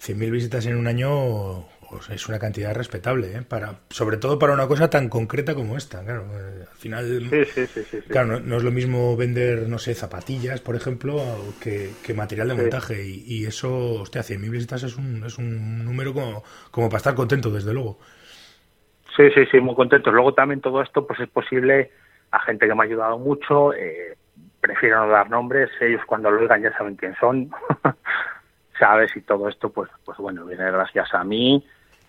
100.000 0.00 0.30
visitas 0.30 0.66
en 0.66 0.76
un 0.76 0.86
año 0.86 1.64
pues, 1.88 2.10
es 2.10 2.28
una 2.28 2.38
cantidad 2.38 2.74
respetable, 2.74 3.34
¿eh? 3.34 3.42
para, 3.42 3.80
sobre 3.88 4.18
todo 4.18 4.38
para 4.38 4.52
una 4.52 4.68
cosa 4.68 4.90
tan 4.90 5.08
concreta 5.08 5.54
como 5.54 5.76
esta. 5.76 6.04
Claro, 6.04 6.26
eh, 6.32 6.64
al 6.70 6.76
final, 6.76 7.28
sí, 7.30 7.66
sí, 7.66 7.66
sí, 7.66 7.98
claro, 8.08 8.40
no, 8.40 8.56
es 8.56 8.62
lo 8.62 8.70
mismo 8.70 9.16
vender, 9.16 9.68
no 9.68 9.78
sé, 9.78 9.94
zapatillas, 9.94 10.60
por 10.60 10.76
ejemplo, 10.76 11.16
que, 11.62 11.90
que 12.04 12.14
material 12.14 12.48
de 12.48 12.54
montaje. 12.54 13.04
Y, 13.04 13.24
y, 13.26 13.46
eso, 13.46 14.02
hostia, 14.02 14.22
100.000 14.22 14.50
visitas 14.50 14.82
es 14.82 14.96
un, 14.96 15.24
es 15.24 15.38
un 15.38 15.84
número 15.84 16.12
como, 16.12 16.42
como 16.70 16.88
para 16.88 16.98
estar 16.98 17.14
contento, 17.14 17.50
desde 17.50 17.72
luego. 17.72 17.98
Sí, 19.16 19.30
sí, 19.34 19.46
sí, 19.50 19.58
muy 19.58 19.74
contentos. 19.74 20.12
Luego 20.12 20.32
también 20.32 20.60
todo 20.60 20.80
esto 20.82 21.06
pues 21.06 21.18
es 21.18 21.28
posible 21.28 21.90
a 22.30 22.38
gente 22.40 22.68
que 22.68 22.74
me 22.74 22.82
ha 22.82 22.84
ayudado 22.84 23.18
mucho. 23.18 23.72
Eh, 23.72 24.16
prefiero 24.68 25.06
no 25.06 25.08
dar 25.08 25.30
nombres, 25.30 25.70
ellos 25.80 26.02
cuando 26.06 26.30
lo 26.30 26.42
oigan 26.42 26.62
ya 26.62 26.76
saben 26.76 26.94
quién 26.94 27.14
son, 27.18 27.50
¿sabes? 28.78 29.16
Y 29.16 29.22
todo 29.22 29.48
esto, 29.48 29.70
pues, 29.70 29.90
pues 30.04 30.18
bueno, 30.18 30.44
viene 30.44 30.70
gracias 30.70 31.14
a 31.14 31.24
mí 31.24 31.64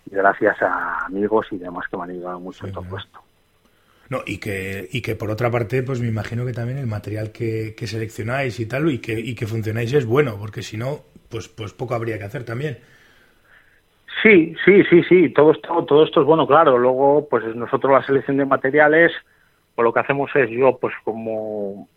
y 0.05 0.13
gracias 0.13 0.61
a 0.61 1.05
amigos 1.05 1.47
y 1.51 1.57
demás 1.57 1.87
que 1.89 1.95
me 1.95 2.03
han 2.03 2.09
ayudado 2.09 2.39
mucho 2.41 2.67
en 2.67 2.73
todo 2.73 2.97
esto. 2.97 3.21
No, 4.09 4.19
y 4.25 4.39
que, 4.39 4.89
y 4.91 5.01
que 5.01 5.15
por 5.15 5.29
otra 5.29 5.49
parte, 5.49 5.83
pues 5.83 6.01
me 6.01 6.07
imagino 6.07 6.45
que 6.45 6.51
también 6.51 6.79
el 6.79 6.87
material 6.87 7.31
que, 7.31 7.75
que 7.77 7.87
seleccionáis 7.87 8.59
y 8.59 8.65
tal, 8.65 8.91
y 8.91 8.99
que, 8.99 9.17
y 9.17 9.35
que 9.35 9.47
funcionáis 9.47 9.93
es 9.93 10.05
bueno, 10.05 10.35
porque 10.37 10.61
si 10.61 10.75
no, 10.75 10.99
pues, 11.29 11.47
pues 11.47 11.71
poco 11.71 11.95
habría 11.95 12.17
que 12.17 12.25
hacer 12.25 12.43
también. 12.43 12.79
Sí, 14.21 14.53
sí, 14.65 14.83
sí, 14.89 15.03
sí, 15.03 15.29
todo 15.29 15.51
esto, 15.51 15.85
todo 15.85 16.03
esto 16.03 16.21
es 16.21 16.25
bueno, 16.25 16.45
claro. 16.45 16.77
Luego, 16.77 17.25
pues 17.29 17.55
nosotros 17.55 17.93
la 17.93 18.05
selección 18.05 18.35
de 18.35 18.45
materiales, 18.45 19.13
pues 19.75 19.83
lo 19.85 19.93
que 19.93 19.99
hacemos 20.01 20.29
es 20.35 20.49
yo, 20.49 20.77
pues 20.77 20.93
como 21.05 21.87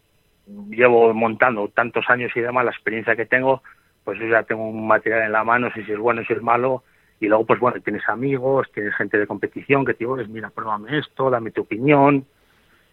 llevo 0.47 1.13
montando 1.15 1.69
tantos 1.69 2.05
años 2.09 2.33
y 2.35 2.41
demás, 2.41 2.65
la 2.65 2.71
experiencia 2.71 3.17
que 3.17 3.27
tengo, 3.27 3.63
pues 4.05 4.19
yo 4.19 4.27
ya 4.27 4.43
tengo 4.43 4.69
un 4.69 4.87
material 4.87 5.23
en 5.23 5.33
la 5.33 5.45
mano, 5.45 5.71
si 5.73 5.81
es 5.81 5.99
bueno, 5.99 6.23
si 6.27 6.33
es 6.33 6.43
malo, 6.43 6.83
y 7.21 7.29
luego, 7.29 7.47
pues 7.47 7.61
bueno, 7.61 7.81
tienes 7.81 8.09
amigos, 8.09 8.69
tienes 8.73 8.95
gente 8.97 9.19
de 9.19 9.27
competición 9.27 9.85
que 9.85 9.95
te 9.95 10.01
digo, 10.01 10.17
mira, 10.29 10.51
pruébame 10.51 10.99
esto, 10.99 11.31
dame 11.31 11.53
tu 11.53 11.63
opinión 11.63 12.27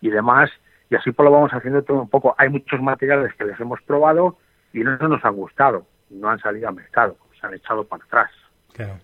y 0.01 0.10
demás, 0.10 0.51
y 0.89 0.96
así 0.96 1.12
pues 1.12 1.25
lo 1.25 1.32
vamos 1.32 1.51
haciendo 1.51 1.84
todo 1.84 2.01
un 2.01 2.10
poco. 2.10 2.36
Hay 2.38 2.50
muchos 2.50 2.82
materiales 2.82 3.34
que 3.36 3.46
les 3.46 3.60
hemos 3.60 3.82
probado 3.82 4.38
y 4.74 4.79
no 4.79 4.98
nos 4.98 5.24
han 5.25 5.36
gustado, 5.36 5.86
no 6.10 6.29
han 6.29 6.39
salido 6.39 6.70
al 6.70 6.75
mercado, 6.75 7.18
se 7.39 7.48
han 7.48 7.56
echado 7.56 7.84
para 7.84 8.03
atrás. 8.03 8.32
Claro. 8.74 9.00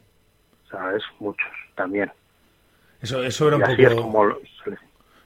¿sabes? 0.69 1.03
Muchos 1.19 1.47
también. 1.75 2.11
Eso, 3.01 3.23
eso 3.23 3.47
era 3.47 3.57
un 3.57 3.63
poco... 3.63 4.39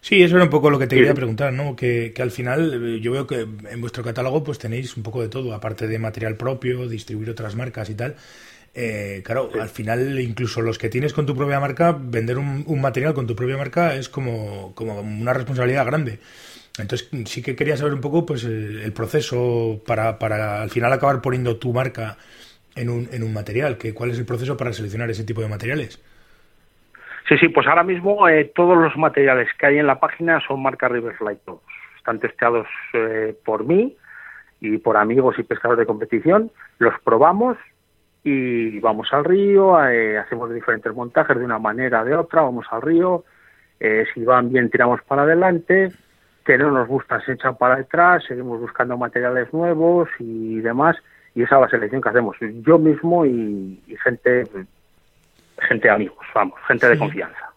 Sí, 0.02 0.22
eso 0.24 0.36
era 0.36 0.46
un 0.46 0.50
poco 0.50 0.70
lo 0.70 0.80
que 0.80 0.88
te 0.88 0.96
quería 0.96 1.14
preguntar, 1.14 1.52
¿no? 1.52 1.76
Que, 1.76 2.14
que, 2.14 2.22
al 2.22 2.32
final 2.32 2.96
eh, 2.96 3.00
yo 3.02 3.12
veo 3.12 3.28
que 3.28 3.42
en 3.42 3.82
vuestro 3.82 4.04
catálogo 4.04 4.44
pues 4.44 4.58
tenéis 4.58 4.96
un 4.96 5.04
poco 5.04 5.22
de 5.22 5.28
todo, 5.28 5.54
aparte 5.54 5.88
de 5.88 6.00
material 6.00 6.36
propio, 6.36 6.88
distribuir 6.88 7.30
otras 7.30 7.56
marcas 7.56 7.90
y 7.90 7.96
tal. 7.96 8.16
Eh, 8.74 9.22
claro, 9.26 9.50
al 9.60 9.70
final 9.70 10.20
incluso 10.20 10.62
los 10.62 10.78
que 10.78 10.90
tienes 10.90 11.12
con 11.12 11.26
tu 11.26 11.36
propia 11.36 11.60
marca, 11.60 11.98
vender 12.00 12.38
un, 12.38 12.64
un, 12.66 12.82
material 12.82 13.14
con 13.14 13.28
tu 13.28 13.36
propia 13.36 13.58
marca 13.58 13.96
es 13.96 14.08
como, 14.08 14.74
como 14.76 15.02
una 15.02 15.34
responsabilidad 15.34 15.86
grande. 15.86 16.20
Entonces 16.78 17.10
sí 17.26 17.42
que 17.42 17.56
quería 17.56 17.76
saber 17.76 17.94
un 17.94 18.02
poco 18.02 18.26
pues 18.26 18.44
el, 18.46 18.80
el 18.80 18.94
proceso 18.94 19.82
para, 19.86 20.18
para 20.18 20.62
al 20.62 20.70
final 20.70 20.94
acabar 20.94 21.22
poniendo 21.22 21.58
tu 21.58 21.74
marca 21.74 22.18
en 22.76 22.90
un, 22.90 23.10
en 23.12 23.24
un 23.24 23.34
material? 23.34 23.78
Que, 23.78 23.94
¿Cuál 23.94 24.12
es 24.12 24.18
el 24.18 24.26
proceso 24.26 24.58
para 24.58 24.74
seleccionar 24.74 25.10
ese 25.10 25.24
tipo 25.24 25.42
de 25.42 25.48
materiales? 25.48 26.00
Sí, 27.30 27.38
sí, 27.38 27.48
pues 27.50 27.68
ahora 27.68 27.84
mismo 27.84 28.28
eh, 28.28 28.52
todos 28.56 28.76
los 28.76 28.98
materiales 28.98 29.48
que 29.60 29.68
hay 29.68 29.78
en 29.78 29.86
la 29.86 30.00
página 30.00 30.42
son 30.48 30.64
marca 30.64 30.88
Riverfly 30.88 31.38
todos. 31.46 31.62
Están 31.96 32.20
testeados 32.20 32.66
eh, 32.94 33.38
por 33.46 33.66
mí 33.66 33.96
y 34.60 34.80
por 34.80 34.98
amigos 34.98 35.38
y 35.38 35.44
pescadores 35.44 35.78
de 35.78 35.86
competición. 35.86 36.52
Los 36.80 37.00
probamos 37.02 37.56
y 38.24 38.80
vamos 38.80 39.10
al 39.14 39.26
río, 39.26 39.80
eh, 39.88 40.18
hacemos 40.18 40.52
diferentes 40.52 40.92
montajes 40.92 41.38
de 41.38 41.46
una 41.46 41.60
manera 41.60 42.02
o 42.02 42.06
de 42.06 42.16
otra, 42.16 42.42
vamos 42.42 42.66
al 42.72 42.82
río. 42.82 43.24
si 43.80 44.24
van 44.24 44.52
bien, 44.52 44.72
tiramos 44.72 45.04
para 45.04 45.22
adelante. 45.22 45.92
Que 46.44 46.58
no 46.58 46.72
nos 46.72 46.88
gusta, 46.88 47.22
se 47.22 47.34
echan 47.34 47.58
para 47.58 47.76
detrás. 47.76 48.24
Seguimos 48.28 48.60
buscando 48.60 48.98
materiales 48.98 49.54
nuevos 49.54 50.10
y 50.18 50.62
demás 50.62 50.98
y 51.36 51.44
esa 51.44 51.58
es 51.58 51.62
la 51.62 51.70
selección 51.70 52.02
que 52.02 52.10
hacemos 52.10 52.36
yo 52.40 52.80
mismo 52.80 53.24
y, 53.24 53.80
gente 54.04 54.46
gente 55.68 55.90
amigos 55.90 56.18
vamos 56.34 56.60
gente 56.68 56.88
de 56.88 56.98
confianza. 56.98 57.52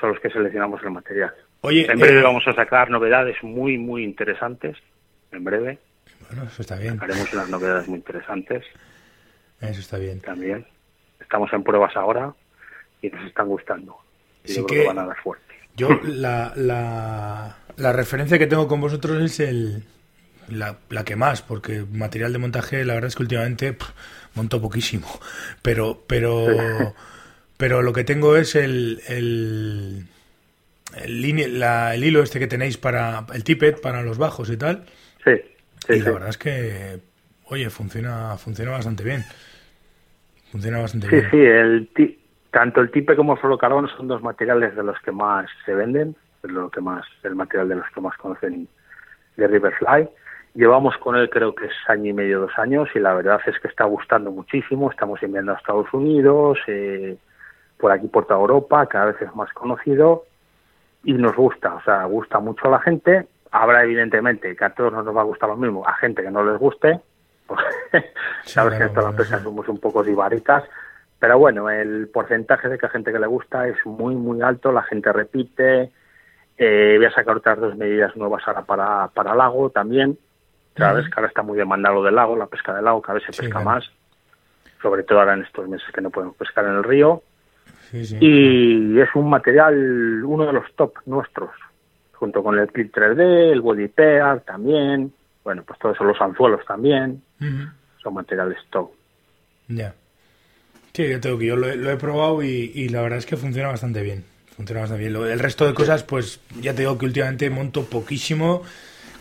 Son 0.00 0.10
los 0.10 0.20
que 0.20 0.30
seleccionamos 0.30 0.82
el 0.82 0.90
material. 0.90 1.34
Oye, 1.62 1.90
en 1.90 1.98
breve 1.98 2.20
eh, 2.20 2.22
vamos 2.22 2.46
a 2.46 2.54
sacar 2.54 2.90
novedades 2.90 3.42
muy 3.42 3.78
muy 3.78 4.04
interesantes 4.04 4.76
en 5.32 5.44
breve. 5.44 5.78
Bueno 6.28 6.44
eso 6.44 6.62
está 6.62 6.76
bien. 6.76 6.98
Haremos 7.00 7.32
unas 7.32 7.48
novedades 7.48 7.88
muy 7.88 7.98
interesantes. 7.98 8.64
Eso 9.60 9.80
está 9.80 9.98
bien. 9.98 10.20
También. 10.20 10.66
Estamos 11.20 11.52
en 11.52 11.62
pruebas 11.62 11.96
ahora 11.96 12.34
y 13.00 13.08
nos 13.08 13.24
están 13.26 13.48
gustando. 13.48 13.96
Y 14.44 14.54
yo 14.54 14.66
creo 14.66 14.82
que 14.82 14.88
van 14.88 14.98
a 14.98 15.06
dar 15.06 15.16
fuerte. 15.22 15.54
yo 15.74 15.88
la, 16.04 16.52
la, 16.56 17.56
la 17.76 17.92
referencia 17.92 18.38
que 18.38 18.46
tengo 18.46 18.68
con 18.68 18.80
vosotros 18.80 19.22
es 19.22 19.40
el 19.40 19.84
la, 20.48 20.76
la, 20.90 21.04
que 21.04 21.16
más, 21.16 21.42
porque 21.42 21.84
material 21.92 22.32
de 22.32 22.38
montaje, 22.38 22.84
la 22.84 22.94
verdad 22.94 23.08
es 23.08 23.16
que 23.16 23.22
últimamente 23.22 23.76
monto 24.34 24.60
poquísimo. 24.60 25.06
Pero, 25.62 26.02
pero, 26.06 26.46
pero 27.56 27.82
lo 27.82 27.92
que 27.92 28.04
tengo 28.04 28.36
es 28.36 28.54
el, 28.54 29.00
el, 29.08 30.06
el, 30.96 31.58
la, 31.58 31.94
el 31.94 32.04
hilo 32.04 32.22
este 32.22 32.38
que 32.38 32.46
tenéis 32.46 32.76
para 32.76 33.26
el 33.32 33.44
tippet, 33.44 33.80
para 33.80 34.02
los 34.02 34.18
bajos 34.18 34.50
y 34.50 34.56
tal. 34.56 34.84
Sí. 35.24 35.40
y 35.88 36.00
la 36.00 36.12
verdad 36.12 36.28
es 36.28 36.38
que, 36.38 37.00
oye, 37.46 37.70
funciona, 37.70 38.36
funciona 38.36 38.72
bastante 38.72 39.04
bien. 39.04 39.24
Funciona 40.50 40.78
bastante 40.78 41.08
bien. 41.08 41.22
Sí, 41.24 41.28
sí, 41.30 41.38
el 41.38 41.88
tanto 42.54 42.80
el 42.80 42.90
tipe 42.92 43.16
como 43.16 43.32
el 43.32 43.38
fluorocarbón 43.40 43.88
son 43.88 44.06
dos 44.06 44.22
materiales 44.22 44.76
de 44.76 44.84
los 44.84 44.96
que 45.00 45.10
más 45.10 45.50
se 45.66 45.74
venden, 45.74 46.14
es 46.44 46.50
lo 46.52 46.70
que 46.70 46.80
más, 46.80 47.04
el 47.24 47.34
material 47.34 47.68
de 47.68 47.74
los 47.74 47.90
que 47.92 48.00
más 48.00 48.16
conocen 48.16 48.68
de 49.36 49.46
Riverfly. 49.48 50.08
Llevamos 50.54 50.96
con 50.98 51.16
él 51.16 51.28
creo 51.28 51.54
que 51.54 51.66
es 51.66 51.72
año 51.88 52.10
y 52.10 52.12
medio, 52.12 52.40
dos 52.40 52.52
años, 52.56 52.88
y 52.94 53.00
la 53.00 53.14
verdad 53.14 53.40
es 53.46 53.58
que 53.58 53.68
está 53.68 53.84
gustando 53.84 54.30
muchísimo. 54.30 54.90
Estamos 54.90 55.22
enviando 55.22 55.52
a 55.52 55.56
Estados 55.56 55.92
Unidos, 55.92 56.58
eh, 56.68 57.16
por 57.76 57.90
aquí 57.90 58.06
por 58.06 58.26
toda 58.26 58.40
Europa, 58.40 58.86
cada 58.86 59.06
vez 59.06 59.20
es 59.20 59.34
más 59.34 59.52
conocido 59.52 60.24
y 61.04 61.12
nos 61.12 61.36
gusta, 61.36 61.74
o 61.74 61.82
sea, 61.82 62.04
gusta 62.04 62.40
mucho 62.40 62.66
a 62.66 62.70
la 62.70 62.80
gente. 62.80 63.26
Habrá 63.50 63.84
evidentemente 63.84 64.56
que 64.56 64.64
a 64.64 64.70
todos 64.70 64.92
no 64.92 65.02
nos 65.02 65.14
va 65.14 65.20
a 65.20 65.24
gustar 65.24 65.48
lo 65.48 65.56
mismo, 65.56 65.86
a 65.86 65.94
gente 65.94 66.22
que 66.22 66.30
no 66.30 66.44
les 66.44 66.58
guste, 66.58 67.00
porque 67.46 67.64
sabes 68.42 68.78
que 68.78 68.84
en 68.84 68.94
la 68.94 69.10
empresa 69.10 69.38
somos 69.40 69.68
un 69.68 69.78
poco 69.78 70.02
divaritas, 70.02 70.64
pero 71.18 71.38
bueno, 71.38 71.70
el 71.70 72.08
porcentaje 72.08 72.68
de 72.68 72.78
que 72.78 72.86
a 72.86 72.90
gente 72.90 73.12
que 73.12 73.18
le 73.18 73.26
gusta 73.26 73.68
es 73.68 73.76
muy, 73.84 74.14
muy 74.14 74.42
alto, 74.42 74.72
la 74.72 74.82
gente 74.82 75.12
repite. 75.12 75.92
Eh, 76.56 76.94
voy 76.96 77.06
a 77.06 77.10
sacar 77.10 77.36
otras 77.36 77.58
dos 77.58 77.76
medidas 77.76 78.14
nuevas 78.16 78.42
ahora 78.46 78.62
para, 78.62 79.08
para 79.08 79.34
Lago 79.34 79.70
también, 79.70 80.18
¿sabes? 80.76 81.06
Que 81.06 81.12
ahora 81.16 81.28
está 81.28 81.42
muy 81.42 81.56
demandado 81.56 82.02
del 82.02 82.14
lago, 82.14 82.36
la 82.36 82.46
pesca 82.46 82.74
del 82.74 82.84
lago, 82.84 83.02
cada 83.02 83.18
vez 83.18 83.24
se 83.24 83.42
pesca 83.42 83.60
más, 83.60 83.84
sobre 84.82 85.02
todo 85.02 85.20
ahora 85.20 85.34
en 85.34 85.42
estos 85.42 85.68
meses 85.68 85.86
que 85.92 86.00
no 86.00 86.10
podemos 86.10 86.36
pescar 86.36 86.64
en 86.66 86.72
el 86.72 86.84
río. 86.84 87.22
y 87.92 88.98
es 88.98 89.08
un 89.14 89.30
material, 89.30 90.24
uno 90.24 90.46
de 90.46 90.52
los 90.52 90.72
top 90.74 90.94
nuestros, 91.06 91.50
junto 92.12 92.42
con 92.42 92.58
el 92.58 92.68
Clip 92.68 92.94
3D, 92.94 93.52
el 93.52 93.60
Body 93.60 93.88
Pair 93.88 94.40
también, 94.40 95.12
bueno, 95.44 95.62
pues 95.66 95.78
todos 95.78 95.96
son 95.96 96.08
los 96.08 96.20
anzuelos 96.20 96.64
también, 96.66 97.22
son 98.02 98.14
materiales 98.14 98.58
top. 98.70 98.90
Ya. 99.68 99.94
Sí, 100.94 101.08
yo 101.08 101.20
tengo 101.20 101.38
que 101.38 101.46
yo 101.46 101.56
lo 101.56 101.68
he, 101.68 101.96
probado 101.96 102.42
y, 102.42 102.88
la 102.88 103.02
verdad 103.02 103.18
es 103.18 103.26
que 103.26 103.36
funciona 103.36 103.68
bastante 103.68 104.02
bien. 104.02 104.24
Funciona 104.56 104.82
bastante 104.82 105.08
bien. 105.08 105.16
El 105.16 105.40
resto 105.40 105.66
de 105.66 105.74
cosas, 105.74 106.04
pues 106.04 106.40
ya 106.60 106.72
te 106.72 106.82
digo 106.82 106.96
que 106.96 107.06
últimamente 107.06 107.50
monto 107.50 107.84
poquísimo 107.84 108.62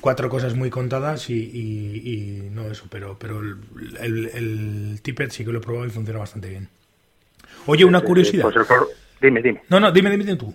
cuatro 0.03 0.27
cosas 0.27 0.53
muy 0.53 0.69
contadas 0.69 1.29
y, 1.29 2.49
no 2.51 2.63
eso, 2.63 2.87
pero, 2.91 3.15
pero 3.17 3.39
el, 3.39 3.55
el, 4.01 4.29
el, 4.33 5.01
Tippet 5.01 5.29
sí 5.29 5.45
que 5.45 5.51
lo 5.53 5.59
he 5.59 5.61
probado 5.61 5.85
y 5.85 5.91
funciona 5.91 6.19
bastante 6.19 6.49
bien. 6.49 6.67
Oye, 7.67 7.85
una 7.85 8.01
curiosidad. 8.01 8.51
Pues 8.51 8.67
dime, 9.21 9.41
dime. 9.41 9.61
No, 9.69 9.79
no, 9.79 9.93
dime, 9.93 10.09
dime, 10.09 10.35
tú. 10.35 10.53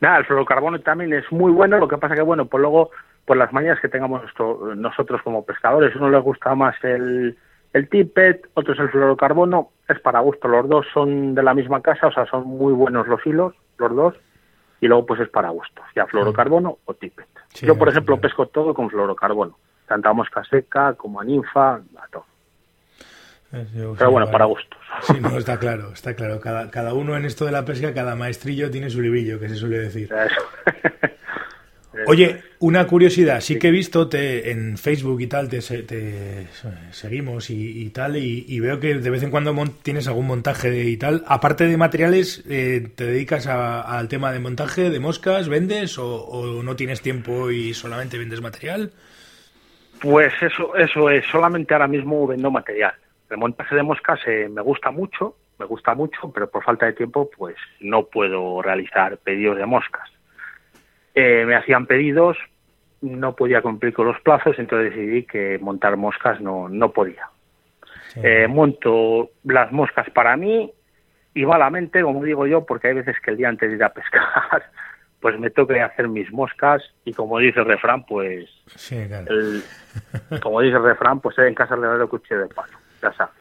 Nada, 0.00 0.18
el 0.18 0.24
fluorocarbono 0.24 0.80
también 0.80 1.12
es 1.12 1.30
muy 1.30 1.52
bueno, 1.52 1.78
lo 1.78 1.86
que 1.86 1.98
pasa 1.98 2.16
que, 2.16 2.22
bueno, 2.22 2.46
pues 2.46 2.60
luego, 2.60 2.90
por 3.24 3.36
las 3.36 3.52
mañas 3.52 3.78
que 3.80 3.88
tengamos 3.88 4.22
nosotros 4.76 5.22
como 5.22 5.46
pescadores, 5.46 5.94
uno 5.94 6.10
le 6.10 6.18
gusta 6.18 6.56
más 6.56 6.74
el, 6.82 7.38
el 7.72 7.88
Tippet, 7.88 8.44
otro 8.54 8.74
es 8.74 8.80
el 8.80 8.90
fluorocarbono, 8.90 9.70
es 9.88 10.00
para 10.00 10.18
gusto, 10.18 10.48
los 10.48 10.68
dos 10.68 10.84
son 10.92 11.36
de 11.36 11.44
la 11.44 11.54
misma 11.54 11.80
casa, 11.80 12.08
o 12.08 12.12
sea, 12.12 12.26
son 12.26 12.48
muy 12.48 12.72
buenos 12.72 13.06
los 13.06 13.24
hilos, 13.24 13.54
los 13.78 13.94
dos, 13.94 14.14
y 14.80 14.86
luego 14.86 15.06
pues 15.06 15.20
es 15.20 15.28
para 15.28 15.50
gustos, 15.50 15.84
ya 15.94 16.06
fluorocarbono 16.06 16.78
o 16.84 16.94
tippet. 16.94 17.26
Yo, 17.62 17.76
por 17.76 17.88
ejemplo, 17.88 18.20
pesco 18.20 18.46
todo 18.46 18.74
con 18.74 18.90
fluorocarbono, 18.90 19.58
tanto 19.86 20.08
a 20.08 20.12
mosca 20.12 20.44
seca 20.44 20.94
como 20.94 21.20
a 21.20 21.24
ninfa, 21.24 21.74
a 21.74 22.08
todo. 22.10 22.24
Eh, 23.52 23.66
Pero 23.96 24.10
bueno, 24.10 24.30
para 24.30 24.44
gustos. 24.44 24.78
Sí, 25.02 25.14
no, 25.20 25.38
está 25.38 25.58
claro, 25.58 25.92
está 25.92 26.14
claro. 26.14 26.38
Cada, 26.38 26.70
cada 26.70 26.92
uno 26.92 27.16
en 27.16 27.24
esto 27.24 27.46
de 27.46 27.52
la 27.52 27.64
pesca, 27.64 27.94
cada 27.94 28.14
maestrillo 28.14 28.70
tiene 28.70 28.90
su 28.90 29.00
libillo, 29.00 29.40
que 29.40 29.48
se 29.48 29.56
suele 29.56 29.78
decir. 29.78 30.10
Oye, 32.06 32.42
una 32.60 32.86
curiosidad, 32.86 33.40
sí 33.40 33.58
que 33.58 33.68
he 33.68 33.70
visto 33.70 34.08
te, 34.08 34.50
en 34.50 34.76
Facebook 34.78 35.20
y 35.20 35.26
tal, 35.26 35.48
te, 35.48 35.60
te 35.60 36.46
seguimos 36.90 37.50
y, 37.50 37.90
tal, 37.90 38.16
y, 38.16 38.60
veo 38.60 38.78
que 38.80 38.94
de 38.94 39.10
vez 39.10 39.22
en 39.22 39.30
cuando 39.30 39.54
tienes 39.82 40.08
algún 40.08 40.26
montaje 40.26 40.84
y 40.84 40.96
tal. 40.96 41.24
Aparte 41.26 41.66
de 41.66 41.76
materiales, 41.76 42.44
eh, 42.48 42.88
¿te 42.94 43.04
dedicas 43.04 43.46
al 43.46 44.08
tema 44.08 44.32
de 44.32 44.40
montaje 44.40 44.90
de 44.90 45.00
moscas? 45.00 45.48
¿Vendes 45.48 45.98
o, 45.98 46.62
no 46.62 46.76
tienes 46.76 47.00
tiempo 47.00 47.50
y 47.50 47.74
solamente 47.74 48.18
vendes 48.18 48.40
material? 48.40 48.92
Pues 50.00 50.32
eso, 50.40 50.76
eso 50.76 51.10
es, 51.10 51.24
solamente 51.26 51.74
ahora 51.74 51.88
mismo 51.88 52.26
vendo 52.26 52.50
material. 52.50 52.94
El 53.30 53.38
montaje 53.38 53.74
de 53.74 53.82
moscas 53.82 54.20
eh, 54.26 54.48
me 54.48 54.62
gusta 54.62 54.90
mucho, 54.90 55.36
me 55.58 55.66
gusta 55.66 55.94
mucho, 55.94 56.30
pero 56.32 56.48
por 56.48 56.62
falta 56.62 56.86
de 56.86 56.92
tiempo 56.92 57.28
pues 57.36 57.56
no 57.80 58.04
puedo 58.04 58.62
realizar 58.62 59.18
pedidos 59.18 59.56
de 59.56 59.66
moscas 59.66 60.08
eh, 61.14 61.44
me 61.46 61.54
hacían 61.54 61.86
pedidos, 61.86 62.36
no 63.00 63.34
podía 63.34 63.62
cumplir 63.62 63.92
con 63.92 64.06
los 64.06 64.20
plazos, 64.20 64.58
entonces 64.58 64.94
decidí 64.94 65.24
que 65.24 65.58
montar 65.60 65.96
moscas 65.96 66.40
no, 66.40 66.68
no 66.68 66.92
podía. 66.92 67.28
Eh, 68.16 68.48
monto 68.48 69.30
las 69.44 69.70
moscas 69.70 70.08
para 70.10 70.36
mí 70.36 70.72
y 71.34 71.46
malamente, 71.46 72.02
como 72.02 72.24
digo 72.24 72.46
yo, 72.46 72.64
porque 72.64 72.88
hay 72.88 72.94
veces 72.94 73.16
que 73.20 73.30
el 73.30 73.36
día 73.36 73.48
antes 73.48 73.70
de 73.70 73.76
ir 73.76 73.84
a 73.84 73.92
pescar, 73.92 74.64
pues 75.20 75.38
me 75.38 75.50
toque 75.50 75.80
hacer 75.80 76.08
mis 76.08 76.32
moscas 76.32 76.82
y 77.04 77.12
como 77.12 77.38
dice 77.38 77.60
el 77.60 77.66
refrán, 77.66 78.04
pues... 78.04 78.48
Sí, 78.74 79.06
claro. 79.06 79.26
como 80.42 80.60
dice 80.60 80.76
el 80.76 80.82
refrán, 80.82 81.20
pues 81.20 81.38
en 81.38 81.54
casa 81.54 81.76
le 81.76 81.86
doy 81.86 82.00
el 82.00 82.08
cuchillo 82.08 82.40
de 82.40 82.48
palo, 82.48 82.78
ya 83.02 83.12
sabes. 83.12 83.34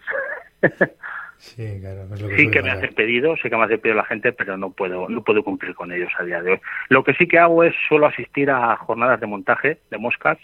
Sí, 1.38 1.80
claro. 1.80 2.04
Es 2.14 2.22
lo 2.22 2.30
que 2.30 2.38
sí 2.38 2.52
que 2.52 2.62
me 2.62 2.72
hace 2.72 2.88
pedido, 2.90 3.36
sé 3.38 3.50
que 3.50 3.58
me 3.58 3.64
hace 3.64 3.78
pedido 3.78 3.98
la 3.98 4.06
gente, 4.06 4.34
pero 4.34 4.58
no 4.58 4.72
puedo, 4.72 5.08
no 5.08 5.24
puedo 5.24 5.44
cumplir 5.44 5.76
con 5.76 5.92
ellos 5.92 6.12
a 6.18 6.24
día 6.24 6.42
de 6.42 6.54
hoy. 6.54 6.60
Lo 6.90 7.04
que 7.04 7.14
sí 7.14 7.28
que 7.28 7.38
hago 7.40 7.64
es 7.64 7.76
suelo 7.88 8.08
asistir 8.08 8.50
a 8.50 8.76
jornadas 8.78 9.20
de 9.20 9.28
montaje 9.28 9.80
de 9.90 9.98
moscas. 9.98 10.38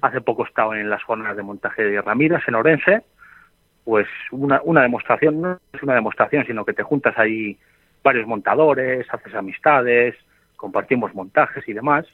Hace 0.00 0.20
poco 0.22 0.44
he 0.44 0.48
estado 0.48 0.74
en 0.74 0.88
las 0.88 1.02
jornadas 1.02 1.36
de 1.36 1.42
montaje 1.42 1.82
de 1.82 2.00
Ramírez, 2.00 2.40
en 2.46 2.54
Orense. 2.54 3.02
Pues 3.84 4.06
una, 4.30 4.60
una 4.64 4.82
demostración, 4.82 5.40
no 5.40 5.58
es 5.72 5.82
una 5.82 5.94
demostración, 5.94 6.46
sino 6.46 6.64
que 6.64 6.72
te 6.72 6.82
juntas 6.82 7.18
ahí 7.18 7.58
varios 8.02 8.26
montadores, 8.26 9.06
haces 9.10 9.34
amistades, 9.34 10.14
compartimos 10.56 11.14
montajes 11.14 11.66
y 11.68 11.72
demás. 11.72 12.06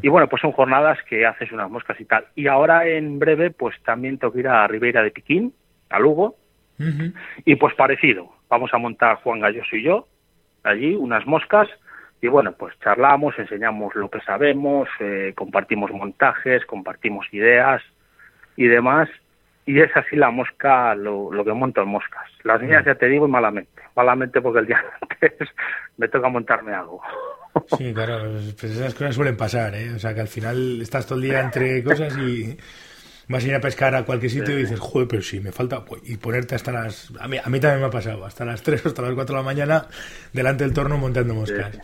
Y 0.00 0.08
bueno, 0.08 0.26
pues 0.28 0.40
son 0.40 0.52
jornadas 0.52 0.98
que 1.08 1.26
haces 1.26 1.52
unas 1.52 1.70
moscas 1.70 2.00
y 2.00 2.06
tal. 2.06 2.24
Y 2.34 2.46
ahora 2.46 2.86
en 2.86 3.18
breve, 3.18 3.50
pues 3.50 3.76
también 3.82 4.18
tengo 4.18 4.32
que 4.32 4.40
ir 4.40 4.48
a 4.48 4.66
Ribeira 4.66 5.02
de 5.02 5.10
Piquín, 5.10 5.52
a 5.90 5.98
Lugo, 5.98 6.36
y 7.44 7.56
pues 7.56 7.74
parecido, 7.74 8.30
vamos 8.48 8.70
a 8.72 8.78
montar 8.78 9.16
Juan 9.16 9.40
Galloso 9.40 9.76
y 9.76 9.82
yo 9.82 10.06
allí 10.64 10.94
unas 10.94 11.26
moscas 11.26 11.68
y 12.22 12.28
bueno, 12.28 12.52
pues 12.52 12.74
charlamos, 12.80 13.38
enseñamos 13.38 13.94
lo 13.94 14.10
que 14.10 14.20
sabemos, 14.20 14.88
eh, 15.00 15.32
compartimos 15.34 15.90
montajes, 15.90 16.64
compartimos 16.66 17.26
ideas 17.32 17.82
y 18.56 18.66
demás. 18.66 19.08
Y 19.64 19.80
es 19.80 19.90
así 19.94 20.16
la 20.16 20.30
mosca, 20.30 20.94
lo, 20.94 21.30
que 21.44 21.52
monto 21.52 21.82
en 21.82 21.88
moscas. 21.88 22.26
Las 22.44 22.60
mías 22.60 22.84
ya 22.84 22.94
te 22.94 23.06
digo 23.08 23.26
y 23.26 23.30
malamente. 23.30 23.82
Malamente 23.94 24.40
porque 24.40 24.60
el 24.60 24.66
día 24.66 24.82
antes 25.00 25.48
me 25.96 26.08
toca 26.08 26.28
montarme 26.28 26.74
algo. 26.74 27.00
Sí, 27.76 27.92
claro, 27.92 28.30
pues 28.30 28.62
esas 28.62 28.94
cosas 28.94 29.12
suelen 29.12 29.36
pasar, 29.36 29.74
¿eh? 29.74 29.92
O 29.92 29.98
sea, 29.98 30.14
que 30.14 30.20
al 30.20 30.28
final 30.28 30.80
estás 30.80 31.04
todo 31.04 31.18
el 31.18 31.24
día 31.24 31.40
entre 31.40 31.82
cosas 31.82 32.16
y 32.16 32.56
vas 33.30 33.44
a 33.44 33.48
ir 33.48 33.54
a 33.54 33.60
pescar 33.60 33.94
a 33.94 34.04
cualquier 34.04 34.30
sitio 34.30 34.58
y 34.58 34.62
dices, 34.62 34.80
joder, 34.80 35.06
pero 35.08 35.22
sí, 35.22 35.40
me 35.40 35.52
falta. 35.52 35.84
Y 36.04 36.16
ponerte 36.16 36.56
hasta 36.56 36.72
las. 36.72 37.12
A 37.20 37.28
mí, 37.28 37.36
a 37.38 37.48
mí 37.48 37.60
también 37.60 37.80
me 37.80 37.86
ha 37.86 37.90
pasado, 37.90 38.24
hasta 38.24 38.44
las 38.44 38.62
3 38.62 38.84
o 38.86 38.88
hasta 38.88 39.02
las 39.02 39.14
4 39.14 39.34
de 39.34 39.40
la 39.40 39.44
mañana, 39.44 39.86
delante 40.32 40.64
del 40.64 40.74
torno 40.74 40.98
montando 40.98 41.32
moscas. 41.34 41.76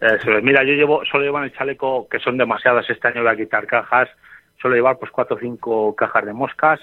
Eso 0.00 0.32
es. 0.32 0.42
Mira, 0.42 0.64
yo 0.64 0.72
llevo, 0.72 1.04
solo 1.04 1.24
llevo 1.24 1.38
en 1.38 1.44
el 1.44 1.52
chaleco, 1.52 2.08
que 2.08 2.18
son 2.18 2.36
demasiadas 2.36 2.88
este 2.90 3.08
año, 3.08 3.22
voy 3.22 3.32
a 3.32 3.36
quitar 3.36 3.66
cajas. 3.66 4.08
Suelo 4.60 4.74
llevar 4.74 4.98
pues 4.98 5.12
4 5.12 5.36
o 5.36 5.38
5 5.38 5.94
cajas 5.94 6.26
de 6.26 6.32
moscas. 6.32 6.80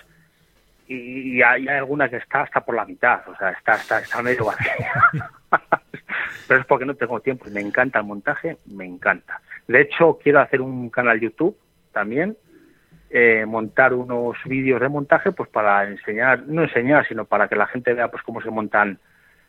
Y, 0.87 1.41
hay, 1.41 1.67
alguna 1.67 2.07
que 2.07 2.15
está 2.17 2.43
hasta 2.43 2.61
por 2.61 2.73
la 2.73 2.85
mitad, 2.85 3.19
o 3.27 3.35
sea, 3.35 3.49
está, 3.49 3.75
está, 3.75 3.99
está 3.99 4.21
medio 4.21 4.45
vacía. 4.45 4.89
pero 6.47 6.61
es 6.61 6.65
porque 6.65 6.85
no 6.85 6.95
tengo 6.95 7.19
tiempo 7.19 7.49
y 7.49 7.51
me 7.51 7.59
encanta 7.59 7.99
el 7.99 8.05
montaje, 8.05 8.55
me 8.67 8.85
encanta. 8.85 9.41
De 9.67 9.81
hecho, 9.81 10.17
quiero 10.23 10.39
hacer 10.39 10.61
un 10.61 10.89
canal 10.89 11.19
YouTube 11.19 11.57
también 11.91 12.37
eh, 13.09 13.45
montar 13.45 13.93
unos 13.93 14.37
vídeos 14.45 14.81
de 14.81 14.89
montaje 14.89 15.31
pues 15.31 15.49
para 15.49 15.87
enseñar, 15.87 16.43
no 16.47 16.63
enseñar, 16.63 17.07
sino 17.07 17.25
para 17.25 17.47
que 17.47 17.55
la 17.55 17.67
gente 17.67 17.93
vea 17.93 18.09
pues 18.09 18.23
cómo 18.23 18.41
se 18.41 18.51
montan 18.51 18.99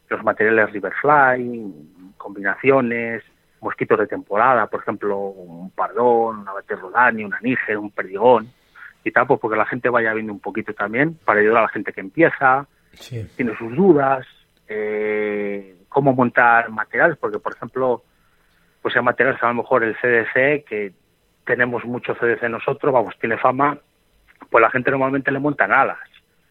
los 0.09 0.23
materiales 0.23 0.73
Riverfly, 0.73 2.15
combinaciones, 2.17 3.23
mosquitos 3.61 3.99
de 3.99 4.07
temporada, 4.07 4.67
por 4.67 4.81
ejemplo, 4.81 5.19
un 5.19 5.71
pardón, 5.71 6.39
una 6.39 6.53
baterrodani, 6.53 7.25
un 7.25 7.35
aníger, 7.35 7.79
un 7.79 7.91
perdigón 7.91 8.49
y 9.05 9.11
tal, 9.11 9.27
pues 9.27 9.41
porque 9.41 9.57
la 9.57 9.67
gente 9.67 9.89
vaya 9.89 10.13
viendo 10.15 10.33
un 10.33 10.41
poquito 10.41 10.73
también, 10.73 11.15
para 11.25 11.41
ayudar 11.41 11.59
a 11.59 11.63
la 11.63 11.69
gente 11.69 11.93
que 11.93 12.01
empieza, 12.01 12.67
tiene 13.37 13.57
sus 13.57 13.75
dudas, 13.75 14.27
eh, 14.69 15.77
cómo 15.89 16.13
montar 16.13 16.71
materiales, 16.71 17.17
porque 17.19 17.39
por 17.39 17.55
ejemplo, 17.55 18.03
pues 18.83 18.95
hay 18.97 19.03
materiales 19.03 19.43
a 19.43 19.49
lo 19.49 19.55
mejor 19.55 19.85
el 19.85 19.97
CDC 19.97 20.65
que 20.65 20.93
tenemos 21.49 21.83
mucho 21.87 22.15
CDC 22.15 22.43
nosotros, 22.51 22.93
vamos, 22.93 23.15
tiene 23.19 23.39
fama, 23.39 23.79
pues 24.51 24.61
la 24.61 24.71
gente 24.71 24.91
normalmente 24.91 25.33
le 25.33 25.39
montan 25.39 25.73
alas. 25.73 25.99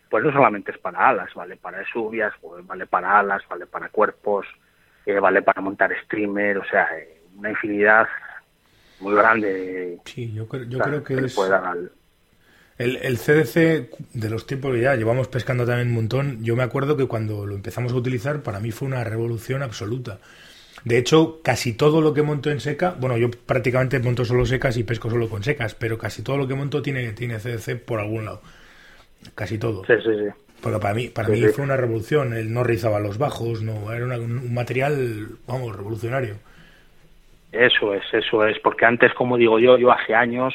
Pues 0.09 0.23
no 0.23 0.31
solamente 0.31 0.71
es 0.71 0.77
para 0.79 1.07
alas, 1.07 1.33
vale 1.35 1.55
para 1.55 1.85
subias, 1.85 2.33
pues 2.41 2.65
vale 2.65 2.87
para 2.87 3.19
alas, 3.19 3.43
vale 3.47 3.67
para 3.67 3.89
cuerpos, 3.89 4.47
eh, 5.05 5.19
vale 5.19 5.43
para 5.43 5.61
montar 5.61 5.91
streamer, 6.03 6.57
o 6.57 6.65
sea, 6.65 6.87
eh, 6.97 7.21
una 7.35 7.51
infinidad 7.51 8.07
muy 8.99 9.13
grande. 9.13 9.99
Sí, 10.05 10.33
yo, 10.33 10.47
yo 10.67 10.79
creo 10.79 11.03
que 11.03 11.13
es... 11.13 11.37
El, 12.79 12.97
el, 12.97 13.17
CDC 13.17 13.89
de 14.13 14.29
los 14.29 14.45
tiempos 14.45 14.73
que 14.73 14.81
ya 14.81 14.95
llevamos 14.95 15.27
pescando 15.27 15.65
también 15.65 15.89
un 15.89 15.95
montón, 15.95 16.43
yo 16.43 16.55
me 16.55 16.63
acuerdo 16.63 16.95
que 16.95 17.07
cuando 17.07 17.45
lo 17.45 17.55
empezamos 17.55 17.91
a 17.91 17.95
utilizar 17.95 18.41
para 18.41 18.59
mí 18.59 18.71
fue 18.71 18.87
una 18.87 19.03
revolución 19.03 19.63
absoluta. 19.63 20.19
De 20.83 20.97
hecho, 20.97 21.41
casi 21.43 21.73
todo 21.75 22.01
lo 22.01 22.13
que 22.13 22.21
monto 22.21 22.49
en 22.49 22.59
seca, 22.59 22.95
bueno, 22.99 23.17
yo 23.17 23.29
prácticamente 23.31 23.99
monto 23.99 24.25
solo 24.25 24.45
secas 24.45 24.77
y 24.77 24.83
pesco 24.83 25.09
solo 25.09 25.29
con 25.29 25.43
secas, 25.43 25.75
pero 25.75 25.97
casi 25.97 26.23
todo 26.23 26.37
lo 26.37 26.47
que 26.47 26.55
monto 26.55 26.81
tiene, 26.81 27.11
tiene 27.13 27.39
CDC 27.39 27.83
por 27.83 27.99
algún 27.99 28.25
lado. 28.25 28.41
Casi 29.35 29.57
todo. 29.57 29.83
Sí, 29.85 29.93
sí, 30.03 30.11
sí. 30.17 30.29
Porque 30.61 30.79
para 30.79 30.93
mí, 30.93 31.09
para 31.09 31.29
mí 31.29 31.41
fue 31.47 31.63
una 31.63 31.77
revolución. 31.77 32.33
Él 32.33 32.51
no 32.53 32.63
rizaba 32.63 32.99
los 32.99 33.17
bajos, 33.17 33.61
no, 33.61 33.91
era 33.91 34.05
un 34.05 34.53
material, 34.53 35.27
vamos, 35.47 35.75
revolucionario. 35.75 36.35
Eso 37.51 37.93
es, 37.93 38.03
eso 38.13 38.45
es, 38.45 38.59
porque 38.59 38.85
antes, 38.85 39.13
como 39.13 39.37
digo 39.37 39.59
yo, 39.59 39.77
yo 39.77 39.91
hace 39.91 40.13
años, 40.13 40.53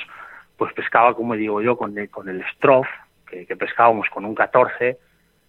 pues 0.56 0.72
pescaba, 0.74 1.14
como 1.14 1.35
digo 1.35 1.62
yo, 1.62 1.76
con 1.76 1.96
el, 1.96 2.11
con 2.11 2.28
el 2.28 2.44
Stroff, 2.54 2.87
que, 3.26 3.46
que 3.46 3.56
pescábamos 3.56 4.08
con 4.11 4.24
un 4.24 4.35
14, 4.35 4.98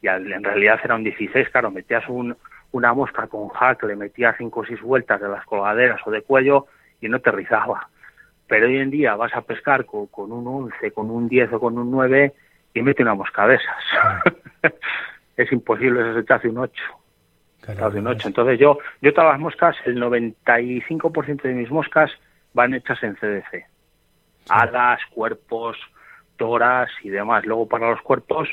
y 0.02 0.08
en 0.08 0.44
realidad 0.44 0.80
era 0.84 0.96
un 0.96 1.04
16, 1.04 1.50
claro, 1.50 1.70
metías 1.70 2.08
un, 2.08 2.36
una 2.74 2.94
mosca 2.94 3.28
con 3.28 3.50
hack 3.50 3.84
le 3.84 3.96
metía 3.96 4.36
cinco 4.38 4.62
o 4.62 4.66
seis 4.66 4.82
vueltas 4.82 5.22
de 5.22 5.30
las 5.30 5.46
colgaderas 5.46 6.02
o 6.06 6.12
de 6.12 6.22
cuello 6.22 6.68
y 7.00 7.08
no 7.08 7.20
te 7.20 7.32
rizaba. 7.32 7.88
Pero 8.48 8.68
hoy 8.68 8.78
en 8.78 8.90
día 8.90 9.16
vas 9.16 9.34
a 9.36 9.42
pescar 9.42 9.86
con, 9.86 10.32
un 10.32 10.46
11, 10.46 10.92
con 10.92 11.10
un 11.10 11.30
10 11.30 11.54
o 11.54 11.60
con 11.60 11.78
un 11.78 11.92
9 11.92 12.34
y 12.74 12.82
mete 12.82 13.04
una 13.04 13.14
mosca 13.14 13.48
de 13.48 13.56
esas. 13.56 14.74
es 15.38 15.52
imposible, 15.52 16.02
eso 16.02 16.14
se 16.16 16.24
te 16.24 16.34
hace 16.34 16.50
un 16.50 16.58
8. 16.58 16.74
Hace 17.68 18.00
un 18.00 18.08
8. 18.08 18.28
Entonces 18.28 18.60
yo, 18.60 18.80
yo 19.02 19.14
todas 19.14 19.32
las 19.34 19.40
moscas, 19.40 19.76
el 19.86 20.02
95% 20.02 21.44
de 21.44 21.54
mis 21.54 21.70
moscas 21.70 22.12
van 22.54 22.74
hechas 22.74 23.02
en 23.04 23.16
CDC. 23.16 23.66
Alas, 24.50 25.00
cuerpos, 25.14 25.78
toras 26.38 26.90
y 27.04 27.10
demás. 27.10 27.46
Luego 27.46 27.68
para 27.68 27.92
los 27.92 28.02
cuerpos, 28.02 28.50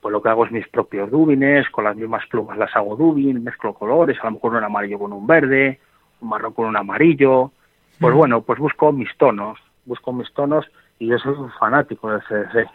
pues 0.00 0.12
lo 0.12 0.22
que 0.22 0.28
hago 0.28 0.44
es 0.46 0.52
mis 0.52 0.68
propios 0.68 1.10
dúbines, 1.10 1.68
con 1.70 1.84
las 1.84 1.96
mismas 1.96 2.26
plumas 2.26 2.56
las 2.56 2.74
hago 2.76 2.96
dúbin, 2.96 3.42
mezclo 3.42 3.74
colores, 3.74 4.18
a 4.20 4.26
lo 4.26 4.32
mejor 4.32 4.54
un 4.54 4.64
amarillo 4.64 4.98
con 4.98 5.12
un 5.12 5.26
verde, 5.26 5.80
un 6.20 6.28
marrón 6.28 6.52
con 6.52 6.66
un 6.66 6.76
amarillo. 6.76 7.52
Pues 7.98 8.14
bueno, 8.14 8.42
pues 8.42 8.58
busco 8.58 8.92
mis 8.92 9.14
tonos, 9.16 9.58
busco 9.84 10.12
mis 10.12 10.32
tonos 10.32 10.64
y 10.98 11.08
yo 11.08 11.18
soy 11.18 11.34
un 11.34 11.50
fanático 11.52 12.10
del 12.10 12.22
CDC. 12.22 12.68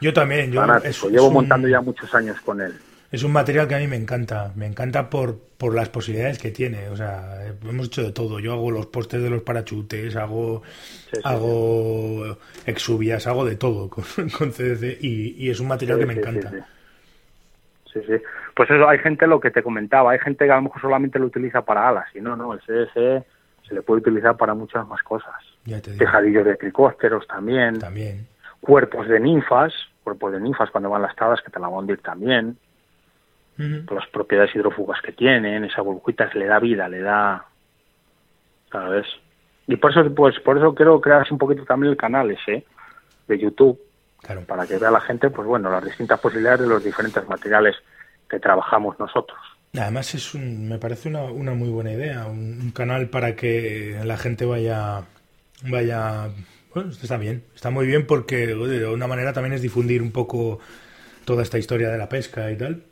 Yo 0.00 0.12
también, 0.12 0.50
yo 0.50 0.64
llevo 1.10 1.30
montando 1.30 1.68
ya 1.68 1.80
muchos 1.80 2.12
años 2.14 2.40
con 2.40 2.60
él 2.60 2.72
es 3.12 3.22
un 3.24 3.32
material 3.32 3.68
que 3.68 3.74
a 3.74 3.78
mí 3.78 3.86
me 3.86 3.96
encanta. 3.96 4.52
Me 4.56 4.66
encanta 4.66 5.10
por, 5.10 5.38
por 5.58 5.74
las 5.74 5.90
posibilidades 5.90 6.38
que 6.38 6.50
tiene. 6.50 6.88
O 6.88 6.96
sea, 6.96 7.46
hemos 7.62 7.88
hecho 7.88 8.02
de 8.02 8.12
todo. 8.12 8.40
Yo 8.40 8.54
hago 8.54 8.70
los 8.70 8.86
postes 8.86 9.22
de 9.22 9.28
los 9.28 9.42
parachutes, 9.42 10.16
hago, 10.16 10.62
hago 11.22 12.38
exubias, 12.64 13.26
hago 13.26 13.44
de 13.44 13.56
todo 13.56 13.90
con, 13.90 14.04
CDC 14.50 14.96
y, 15.02 15.50
es 15.50 15.60
un 15.60 15.68
material 15.68 15.98
que 15.98 16.06
me 16.06 16.14
encanta. 16.14 16.50
Sí, 17.92 18.00
sí. 18.06 18.14
Pues 18.56 18.70
eso, 18.70 18.88
hay 18.88 18.98
gente, 18.98 19.26
lo 19.26 19.38
que 19.40 19.50
te 19.50 19.62
comentaba, 19.62 20.12
hay 20.12 20.18
gente 20.18 20.46
que 20.46 20.50
a 20.50 20.56
lo 20.56 20.62
mejor 20.62 20.80
solamente 20.80 21.18
lo 21.18 21.26
utiliza 21.26 21.60
para 21.60 21.86
alas. 21.90 22.06
Y 22.14 22.22
no, 22.22 22.34
no, 22.34 22.54
el 22.54 22.60
CDC 22.60 23.26
se 23.68 23.74
le 23.74 23.82
puede 23.82 24.00
utilizar 24.00 24.38
para 24.38 24.54
muchas 24.54 24.88
más 24.88 25.02
cosas. 25.02 25.34
Tejadillos 25.98 26.46
de 26.46 26.56
tricósteros 26.56 27.26
también. 27.26 27.78
También. 27.78 28.26
Cuerpos 28.62 29.06
de 29.06 29.20
ninfas, 29.20 29.74
cuerpos 30.02 30.32
de 30.32 30.40
ninfas 30.40 30.70
cuando 30.70 30.88
van 30.88 31.02
lastradas 31.02 31.42
que 31.42 31.50
te 31.50 31.60
la 31.60 31.66
van 31.66 31.74
a 31.74 31.78
hundir 31.80 32.00
también 32.00 32.56
por 33.86 33.98
las 33.98 34.08
propiedades 34.08 34.54
hidrófugas 34.54 35.00
que 35.02 35.12
tienen, 35.12 35.64
esa 35.64 35.82
burbujita 35.82 36.30
le 36.34 36.46
da 36.46 36.58
vida, 36.58 36.88
le 36.88 37.00
da, 37.00 37.46
¿sabes? 38.70 39.06
Y 39.66 39.76
por 39.76 39.90
eso, 39.90 40.14
pues, 40.14 40.38
por 40.40 40.58
eso 40.58 40.74
quiero 40.74 41.00
crear 41.00 41.26
un 41.30 41.38
poquito 41.38 41.64
también 41.64 41.92
el 41.92 41.96
canal 41.96 42.30
ese 42.30 42.64
de 43.28 43.38
YouTube, 43.38 43.80
claro. 44.20 44.42
para 44.42 44.66
que 44.66 44.78
vea 44.78 44.90
la 44.90 45.00
gente, 45.00 45.30
pues 45.30 45.46
bueno, 45.46 45.70
las 45.70 45.84
distintas 45.84 46.20
posibilidades 46.20 46.60
de 46.60 46.66
los 46.66 46.84
diferentes 46.84 47.26
materiales 47.28 47.76
que 48.28 48.40
trabajamos 48.40 48.98
nosotros. 48.98 49.38
Además 49.74 50.14
es 50.14 50.34
un, 50.34 50.68
me 50.68 50.78
parece 50.78 51.08
una, 51.08 51.24
una 51.24 51.54
muy 51.54 51.70
buena 51.70 51.92
idea, 51.92 52.26
un, 52.26 52.72
canal 52.72 53.08
para 53.08 53.36
que 53.36 53.98
la 54.04 54.18
gente 54.18 54.44
vaya, 54.44 55.02
vaya, 55.64 56.28
bueno, 56.74 56.90
está 56.90 57.16
bien, 57.16 57.44
está 57.54 57.70
muy 57.70 57.86
bien 57.86 58.06
porque 58.06 58.48
de 58.48 58.86
una 58.86 59.06
manera 59.06 59.32
también 59.32 59.54
es 59.54 59.62
difundir 59.62 60.02
un 60.02 60.12
poco 60.12 60.58
toda 61.24 61.42
esta 61.42 61.58
historia 61.58 61.88
de 61.88 61.98
la 61.98 62.08
pesca 62.08 62.50
y 62.50 62.56
tal. 62.56 62.82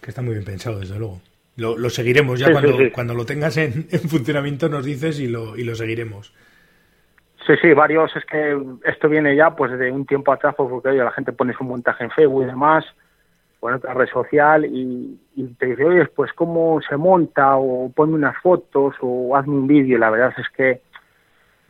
Que 0.00 0.10
está 0.10 0.22
muy 0.22 0.34
bien 0.34 0.44
pensado, 0.44 0.80
desde 0.80 0.98
luego. 0.98 1.20
Lo, 1.56 1.90
seguiremos 1.90 2.38
ya 2.38 2.52
cuando, 2.52 2.76
cuando 2.92 3.14
lo 3.14 3.26
tengas 3.26 3.56
en, 3.58 3.88
funcionamiento, 4.08 4.68
nos 4.68 4.84
dices 4.84 5.18
y 5.18 5.26
lo, 5.26 5.56
y 5.56 5.64
lo 5.64 5.74
seguiremos. 5.74 6.32
Sí, 7.46 7.54
sí, 7.60 7.72
varios. 7.72 8.14
Es 8.14 8.24
que 8.24 8.56
esto 8.84 9.08
viene 9.08 9.34
ya 9.34 9.50
pues 9.56 9.76
de 9.76 9.90
un 9.90 10.06
tiempo 10.06 10.32
atrás, 10.32 10.54
pues, 10.56 10.68
porque 10.70 10.92
la 10.92 11.10
gente 11.10 11.32
pone 11.32 11.54
su 11.54 11.64
montaje 11.64 12.04
en 12.04 12.10
Facebook 12.10 12.44
y 12.44 12.46
demás. 12.46 12.84
o 13.60 13.68
en 13.68 13.74
otra 13.74 13.92
red 13.94 14.06
social 14.08 14.66
y, 14.66 15.18
te 15.58 15.66
dice, 15.66 15.84
oye, 15.84 16.04
pues 16.06 16.32
cómo 16.32 16.80
se 16.88 16.96
monta 16.96 17.56
o 17.56 17.90
ponme 17.90 18.14
unas 18.14 18.36
fotos 18.40 18.94
o 19.00 19.34
hazme 19.36 19.54
un 19.54 19.66
vídeo 19.66 19.96
y 19.96 20.00
la 20.00 20.10
verdad 20.10 20.32
es 20.38 20.48
que 20.50 20.80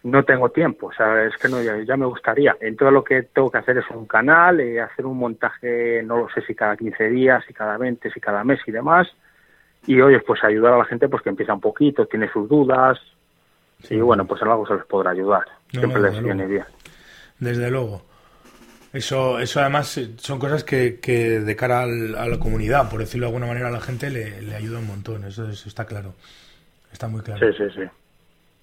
no 0.04 0.24
tengo 0.24 0.50
tiempo, 0.50 0.86
o 0.86 0.92
sea, 0.92 1.24
es 1.24 1.36
que 1.36 1.48
no, 1.48 1.60
ya, 1.62 1.96
me 1.96 2.06
gustaría. 2.06 2.56
Entonces 2.60 2.92
lo 2.92 3.02
que 3.02 3.22
tengo 3.22 3.50
que 3.50 3.58
hacer 3.58 3.78
es 3.78 3.84
un 3.90 4.06
canal, 4.06 4.60
eh, 4.60 4.80
hacer 4.80 5.06
un 5.06 5.18
montaje, 5.18 6.02
no 6.04 6.18
lo 6.18 6.28
sé 6.30 6.40
si 6.42 6.54
cada 6.54 6.76
15 6.76 7.08
días, 7.08 7.44
si 7.46 7.52
cada 7.52 7.76
20, 7.76 8.10
si 8.10 8.20
cada 8.20 8.44
mes 8.44 8.60
y 8.66 8.70
demás. 8.72 9.08
Y 9.86 10.00
oye, 10.00 10.20
pues 10.20 10.42
ayudar 10.44 10.74
a 10.74 10.78
la 10.78 10.84
gente 10.84 11.08
pues 11.08 11.22
que 11.22 11.30
empieza 11.30 11.54
un 11.54 11.60
poquito, 11.60 12.06
tiene 12.06 12.30
sus 12.30 12.48
dudas. 12.48 12.98
Y 13.90 13.96
bueno, 13.96 14.26
pues 14.26 14.42
algo 14.42 14.66
se 14.66 14.74
les 14.74 14.84
podrá 14.86 15.10
ayudar. 15.10 15.44
Siempre 15.70 16.00
les 16.00 16.22
viene 16.22 16.46
bien. 16.46 16.64
Desde 17.38 17.70
luego. 17.70 18.02
Eso, 18.92 19.38
eso 19.38 19.60
además 19.60 20.00
son 20.16 20.38
cosas 20.38 20.64
que, 20.64 20.98
que 20.98 21.40
de 21.40 21.56
cara 21.56 21.82
a 21.82 21.86
la 21.86 22.38
comunidad, 22.38 22.88
por 22.90 23.00
decirlo 23.00 23.26
de 23.26 23.28
alguna 23.28 23.46
manera, 23.46 23.68
a 23.68 23.70
la 23.70 23.80
gente 23.80 24.10
le, 24.10 24.40
le 24.42 24.54
ayuda 24.54 24.78
un 24.78 24.86
montón. 24.86 25.24
Eso, 25.24 25.48
eso 25.48 25.68
está 25.68 25.84
claro. 25.84 26.14
Está 26.92 27.06
muy 27.06 27.20
claro. 27.20 27.46
Sí, 27.46 27.56
sí, 27.58 27.70
sí. 27.74 27.88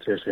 Sí, 0.04 0.12
sí. 0.24 0.32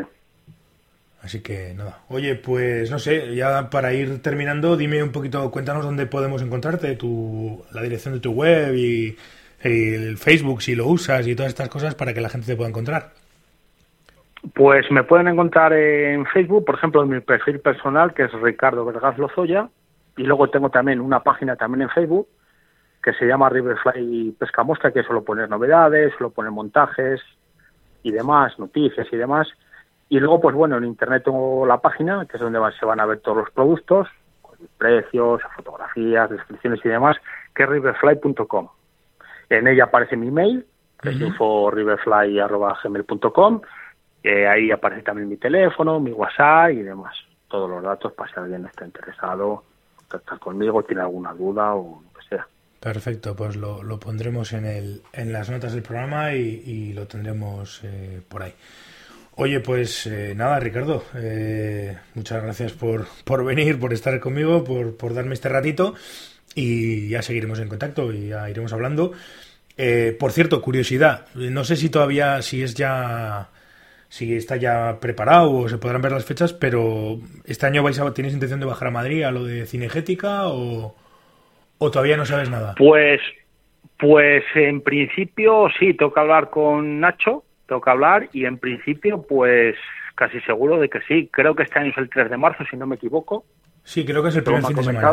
Así 1.24 1.42
que 1.42 1.74
nada. 1.74 2.00
Oye, 2.10 2.36
pues 2.36 2.92
no 2.92 3.00
sé, 3.00 3.34
ya 3.34 3.70
para 3.70 3.94
ir 3.94 4.22
terminando, 4.22 4.76
dime 4.76 5.02
un 5.02 5.14
poquito, 5.14 5.50
cuéntanos 5.50 5.86
dónde 5.86 6.06
podemos 6.06 6.42
encontrarte, 6.42 6.96
tu, 6.98 7.64
la 7.72 7.82
dirección 7.82 8.14
de 8.14 8.20
tu 8.20 8.32
web 8.32 8.76
y 8.76 9.16
el 9.62 10.18
Facebook 10.18 10.62
si 10.62 10.76
lo 10.76 10.86
usas 10.88 11.26
y 11.26 11.36
todas 11.36 11.50
estas 11.50 11.70
cosas 11.70 11.96
para 11.96 12.14
que 12.14 12.20
la 12.20 12.28
gente 12.28 12.48
te 12.48 12.58
pueda 12.58 12.70
encontrar. 12.70 13.12
Pues 14.54 14.92
me 14.92 15.04
pueden 15.04 15.30
encontrar 15.30 15.72
en 15.72 16.26
Facebook, 16.26 16.66
por 16.66 16.76
ejemplo, 16.76 17.02
en 17.04 17.10
mi 17.10 17.22
perfil 17.22 17.62
personal, 17.62 18.14
que 18.14 18.24
es 18.24 18.32
Ricardo 18.34 18.84
Vergas 18.84 19.18
Lozoya, 19.18 19.70
y 20.18 20.24
luego 20.24 20.50
tengo 20.50 20.70
también 20.70 21.00
una 21.00 21.22
página 21.22 21.56
también 21.56 21.84
en 21.84 21.90
Facebook 21.90 22.28
que 23.02 23.14
se 23.14 23.26
llama 23.26 23.50
Riverfly 23.50 24.36
Pesca 24.40 24.64
Mosca, 24.64 24.92
que 24.92 25.04
suelo 25.04 25.24
poner 25.24 25.50
novedades, 25.50 26.14
suelo 26.18 26.32
poner 26.32 26.52
montajes 26.52 27.22
y 28.02 28.12
demás, 28.12 28.58
noticias 28.58 29.08
y 29.12 29.18
demás. 29.18 29.48
Y 30.14 30.20
luego, 30.20 30.40
pues 30.40 30.56
bueno, 30.56 30.78
en 30.78 30.84
internet 30.84 31.24
tengo 31.24 31.66
la 31.66 31.82
página, 31.82 32.28
que 32.28 32.38
es 32.38 32.40
donde 32.40 32.60
se 32.80 32.86
van 32.86 33.00
a 33.00 33.08
ver 33.08 33.22
todos 33.22 33.38
los 33.38 33.50
productos, 33.50 34.08
precios, 34.78 35.42
fotografías, 35.56 36.30
descripciones 36.30 36.86
y 36.86 36.90
demás, 36.90 37.18
que 37.56 37.64
es 37.64 37.70
riverfly.com. 37.70 38.70
En 39.50 39.68
ella 39.68 39.86
aparece 39.86 40.16
mi 40.16 40.28
email, 40.28 40.68
que 41.02 41.10
es 41.10 41.20
info.riverfly.gmail.com. 41.20 43.62
Eh, 44.22 44.48
ahí 44.48 44.70
aparece 44.70 45.02
también 45.02 45.30
mi 45.30 45.38
teléfono, 45.38 46.00
mi 46.00 46.12
WhatsApp 46.12 46.74
y 46.74 46.84
demás. 46.84 47.16
Todos 47.48 47.68
los 47.68 47.82
datos 47.82 48.14
para 48.14 48.32
si 48.32 48.40
alguien 48.40 48.68
está 48.68 48.86
interesado, 48.86 49.64
contactar 49.96 50.38
conmigo, 50.38 50.84
tiene 50.84 51.02
alguna 51.02 51.34
duda 51.34 51.74
o 51.74 52.04
lo 52.04 52.14
que 52.20 52.26
sea. 52.28 52.48
Perfecto, 52.80 53.36
pues 53.36 53.56
lo, 53.56 53.82
lo 53.82 54.00
pondremos 54.00 54.54
en, 54.54 54.68
el, 54.68 55.02
en 55.12 55.34
las 55.34 55.50
notas 55.50 55.74
del 55.74 55.82
programa 55.82 56.34
y, 56.34 56.94
lo 56.94 57.08
tendremos 57.08 57.84
eh, 57.84 58.22
por 58.30 58.44
ahí. 58.44 58.54
Oye, 59.36 59.60
pues 59.62 60.06
eh, 60.06 60.34
nada, 60.36 60.60
Ricardo, 60.60 61.04
eh, 61.16 61.98
muchas 62.14 62.44
gracias 62.44 62.72
por, 62.74 63.08
por 63.26 63.44
venir, 63.44 63.80
por 63.80 63.92
estar 63.92 64.20
conmigo, 64.20 64.64
por, 64.64 64.96
por 64.96 65.16
darme 65.16 65.34
este 65.34 65.50
ratito 65.50 65.96
y 66.54 67.10
ya 67.10 67.24
seguiremos 67.24 67.60
en 67.60 67.68
contacto 67.68 68.14
y 68.14 68.28
ya 68.28 68.48
iremos 68.48 68.74
hablando. 68.74 69.14
Eh, 69.76 70.16
por 70.20 70.32
cierto, 70.32 70.62
curiosidad, 70.62 71.26
no 71.34 71.64
sé 71.64 71.78
si 71.78 71.90
todavía, 71.90 72.44
si 72.44 72.62
es 72.62 72.76
ya, 72.76 73.50
si 74.08 74.36
está 74.36 74.56
ya 74.56 75.00
preparado 75.00 75.52
o 75.52 75.68
se 75.68 75.80
podrán 75.80 76.04
ver 76.04 76.12
las 76.12 76.26
fechas, 76.26 76.54
pero 76.54 77.20
este 77.46 77.66
año 77.66 77.82
vais 77.82 78.00
a, 78.00 78.14
¿tienes 78.14 78.34
intención 78.34 78.60
de 78.60 78.68
bajar 78.68 78.90
a 78.90 78.92
Madrid 78.92 79.24
a 79.24 79.32
lo 79.32 79.46
de 79.46 79.66
cinegética 79.66 80.48
o, 80.48 80.96
o 81.80 81.92
todavía 81.92 82.18
no 82.18 82.26
sabes 82.28 82.52
nada? 82.52 82.76
Pues, 82.78 83.20
pues 83.98 84.44
en 84.54 84.82
principio 84.82 85.70
sí, 85.80 85.96
toca 85.96 86.22
hablar 86.22 86.52
con 86.52 87.00
Nacho 87.00 87.44
que 87.68 87.90
hablar 87.90 88.30
y 88.34 88.46
en 88.46 88.58
principio 88.58 89.22
pues 89.22 89.76
casi 90.16 90.40
seguro 90.42 90.80
de 90.80 90.90
que 90.90 91.02
sí. 91.02 91.30
Creo 91.32 91.56
que 91.56 91.64
este 91.64 91.80
año 91.80 91.92
es 91.92 91.98
el 91.98 92.10
3 92.10 92.30
de 92.30 92.38
marzo, 92.38 92.64
si 92.70 92.78
no 92.78 92.86
me 92.86 92.96
equivoco. 92.96 93.46
Sí, 93.84 94.06
creo 94.06 94.24
que 94.24 94.30
es 94.30 94.36
el 94.36 94.44
primer 94.44 94.64
fin 94.64 94.76
de 94.76 94.84
semana. 94.84 95.12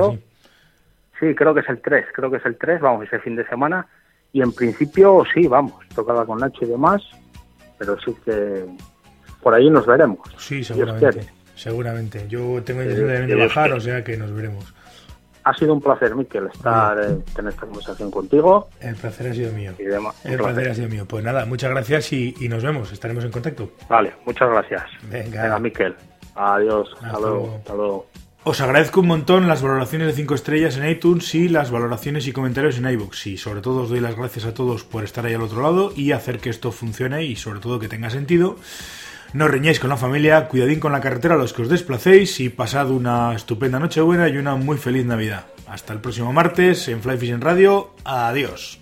Sí. 1.19 1.35
creo 1.35 1.55
que 1.55 1.61
es 1.61 1.69
el 1.69 1.81
3, 1.81 2.07
creo 2.15 2.31
que 2.31 2.37
es 2.39 2.47
el 2.47 2.57
3, 2.57 2.81
vamos, 2.81 3.07
ese 3.07 3.19
fin 3.21 3.37
de 3.37 3.47
semana. 3.47 3.87
Y 4.33 4.43
en 4.43 4.53
principio 4.53 5.25
sí, 5.35 5.47
vamos, 5.49 5.75
toca 5.95 6.13
hablar 6.13 6.27
con 6.27 6.39
Nacho 6.39 6.65
y 6.65 6.69
demás, 6.69 7.03
pero 7.79 7.99
sí 8.01 8.15
que 8.25 8.65
por 9.43 9.55
ahí 9.55 9.69
nos 9.69 9.87
veremos. 9.87 10.21
Sí, 10.39 10.63
seguramente. 10.63 11.27
Seguramente. 11.57 12.27
Yo 12.29 12.63
tengo 12.63 12.83
intención 12.83 13.27
de 13.27 13.35
bajar, 13.35 13.73
o 13.73 13.81
sea 13.81 14.05
que 14.05 14.17
nos 14.17 14.33
veremos. 14.33 14.73
Ha 15.45 15.55
sido 15.55 15.73
un 15.73 15.81
placer, 15.81 16.15
Miquel, 16.15 16.49
estar, 16.53 16.99
eh, 16.99 17.19
tener 17.35 17.53
esta 17.53 17.67
conversación 17.67 18.11
contigo. 18.11 18.69
El 18.81 18.95
placer 18.95 19.29
ha 19.31 19.35
sido 19.35 19.53
mío. 19.53 19.73
el 19.79 20.37
placer. 20.37 20.69
ha 20.69 20.75
sido 20.75 20.89
mío. 20.89 21.07
Pues 21.07 21.25
nada, 21.25 21.47
muchas 21.47 21.71
gracias 21.71 22.13
y, 22.13 22.35
nos 22.49 22.63
vemos. 22.63 22.93
Estaremos 22.93 23.25
en 23.25 23.31
contacto. 23.31 23.71
Vale, 23.89 24.15
muchas 24.27 24.51
gracias. 24.51 24.83
Venga, 25.11 25.43
Venga 25.43 25.59
Miquel. 25.59 25.95
Adiós. 26.35 26.89
Hasta, 27.03 27.19
luego. 27.75 28.07
Os 28.43 28.61
agradezco 28.63 29.01
un 29.01 29.07
montón 29.07 29.49
las 29.49 29.63
valoraciones 29.63 30.09
de 30.09 30.13
5 30.15 30.35
estrellas 30.35 30.77
en 30.79 30.89
iTunes 30.89 31.35
y 31.35 31.51
las 31.51 31.71
valoraciones 31.71 32.27
y 32.27 32.33
comentarios 32.33 32.79
en 32.79 32.89
iBooks. 32.89 33.27
Y 33.27 33.37
sobre 33.37 33.61
todo 33.61 33.83
os 33.83 33.91
doy 33.91 34.01
las 34.01 34.17
gracias 34.17 34.47
a 34.47 34.55
todos 34.55 34.83
por 34.83 35.05
estar 35.05 35.27
ahí 35.27 35.35
al 35.35 35.43
otro 35.43 35.61
lado 35.61 35.93
y 35.95 36.13
hacer 36.13 36.39
que 36.39 36.49
esto 36.49 36.73
funcione 36.73 37.25
y 37.25 37.37
sobre 37.37 37.61
todo 37.61 37.79
que 37.79 37.89
tenga 37.89 38.09
sentido. 38.09 38.57
No 39.33 39.47
reñéis 39.47 39.79
con 39.79 39.91
la 39.91 39.97
familia, 39.97 40.49
cuidadín 40.49 40.81
con 40.81 40.91
la 40.91 41.01
carretera 41.01 41.35
a 41.37 41.39
los 41.39 41.53
que 41.53 41.63
os 41.63 41.69
desplacéis 41.69 42.41
y 42.41 42.49
pasad 42.49 42.91
una 42.91 43.33
estupenda 43.35 43.79
Nochebuena 43.79 44.29
y 44.29 44.37
una 44.37 44.57
muy 44.57 44.77
feliz 44.77 45.07
Navidad. 45.07 45.47
Hasta 45.69 45.93
el 45.93 46.01
próximo 46.01 46.33
martes 46.33 46.89
en 46.89 47.01
Fly 47.01 47.17
Fishing 47.17 47.41
Radio. 47.41 47.95
Adiós. 48.05 48.81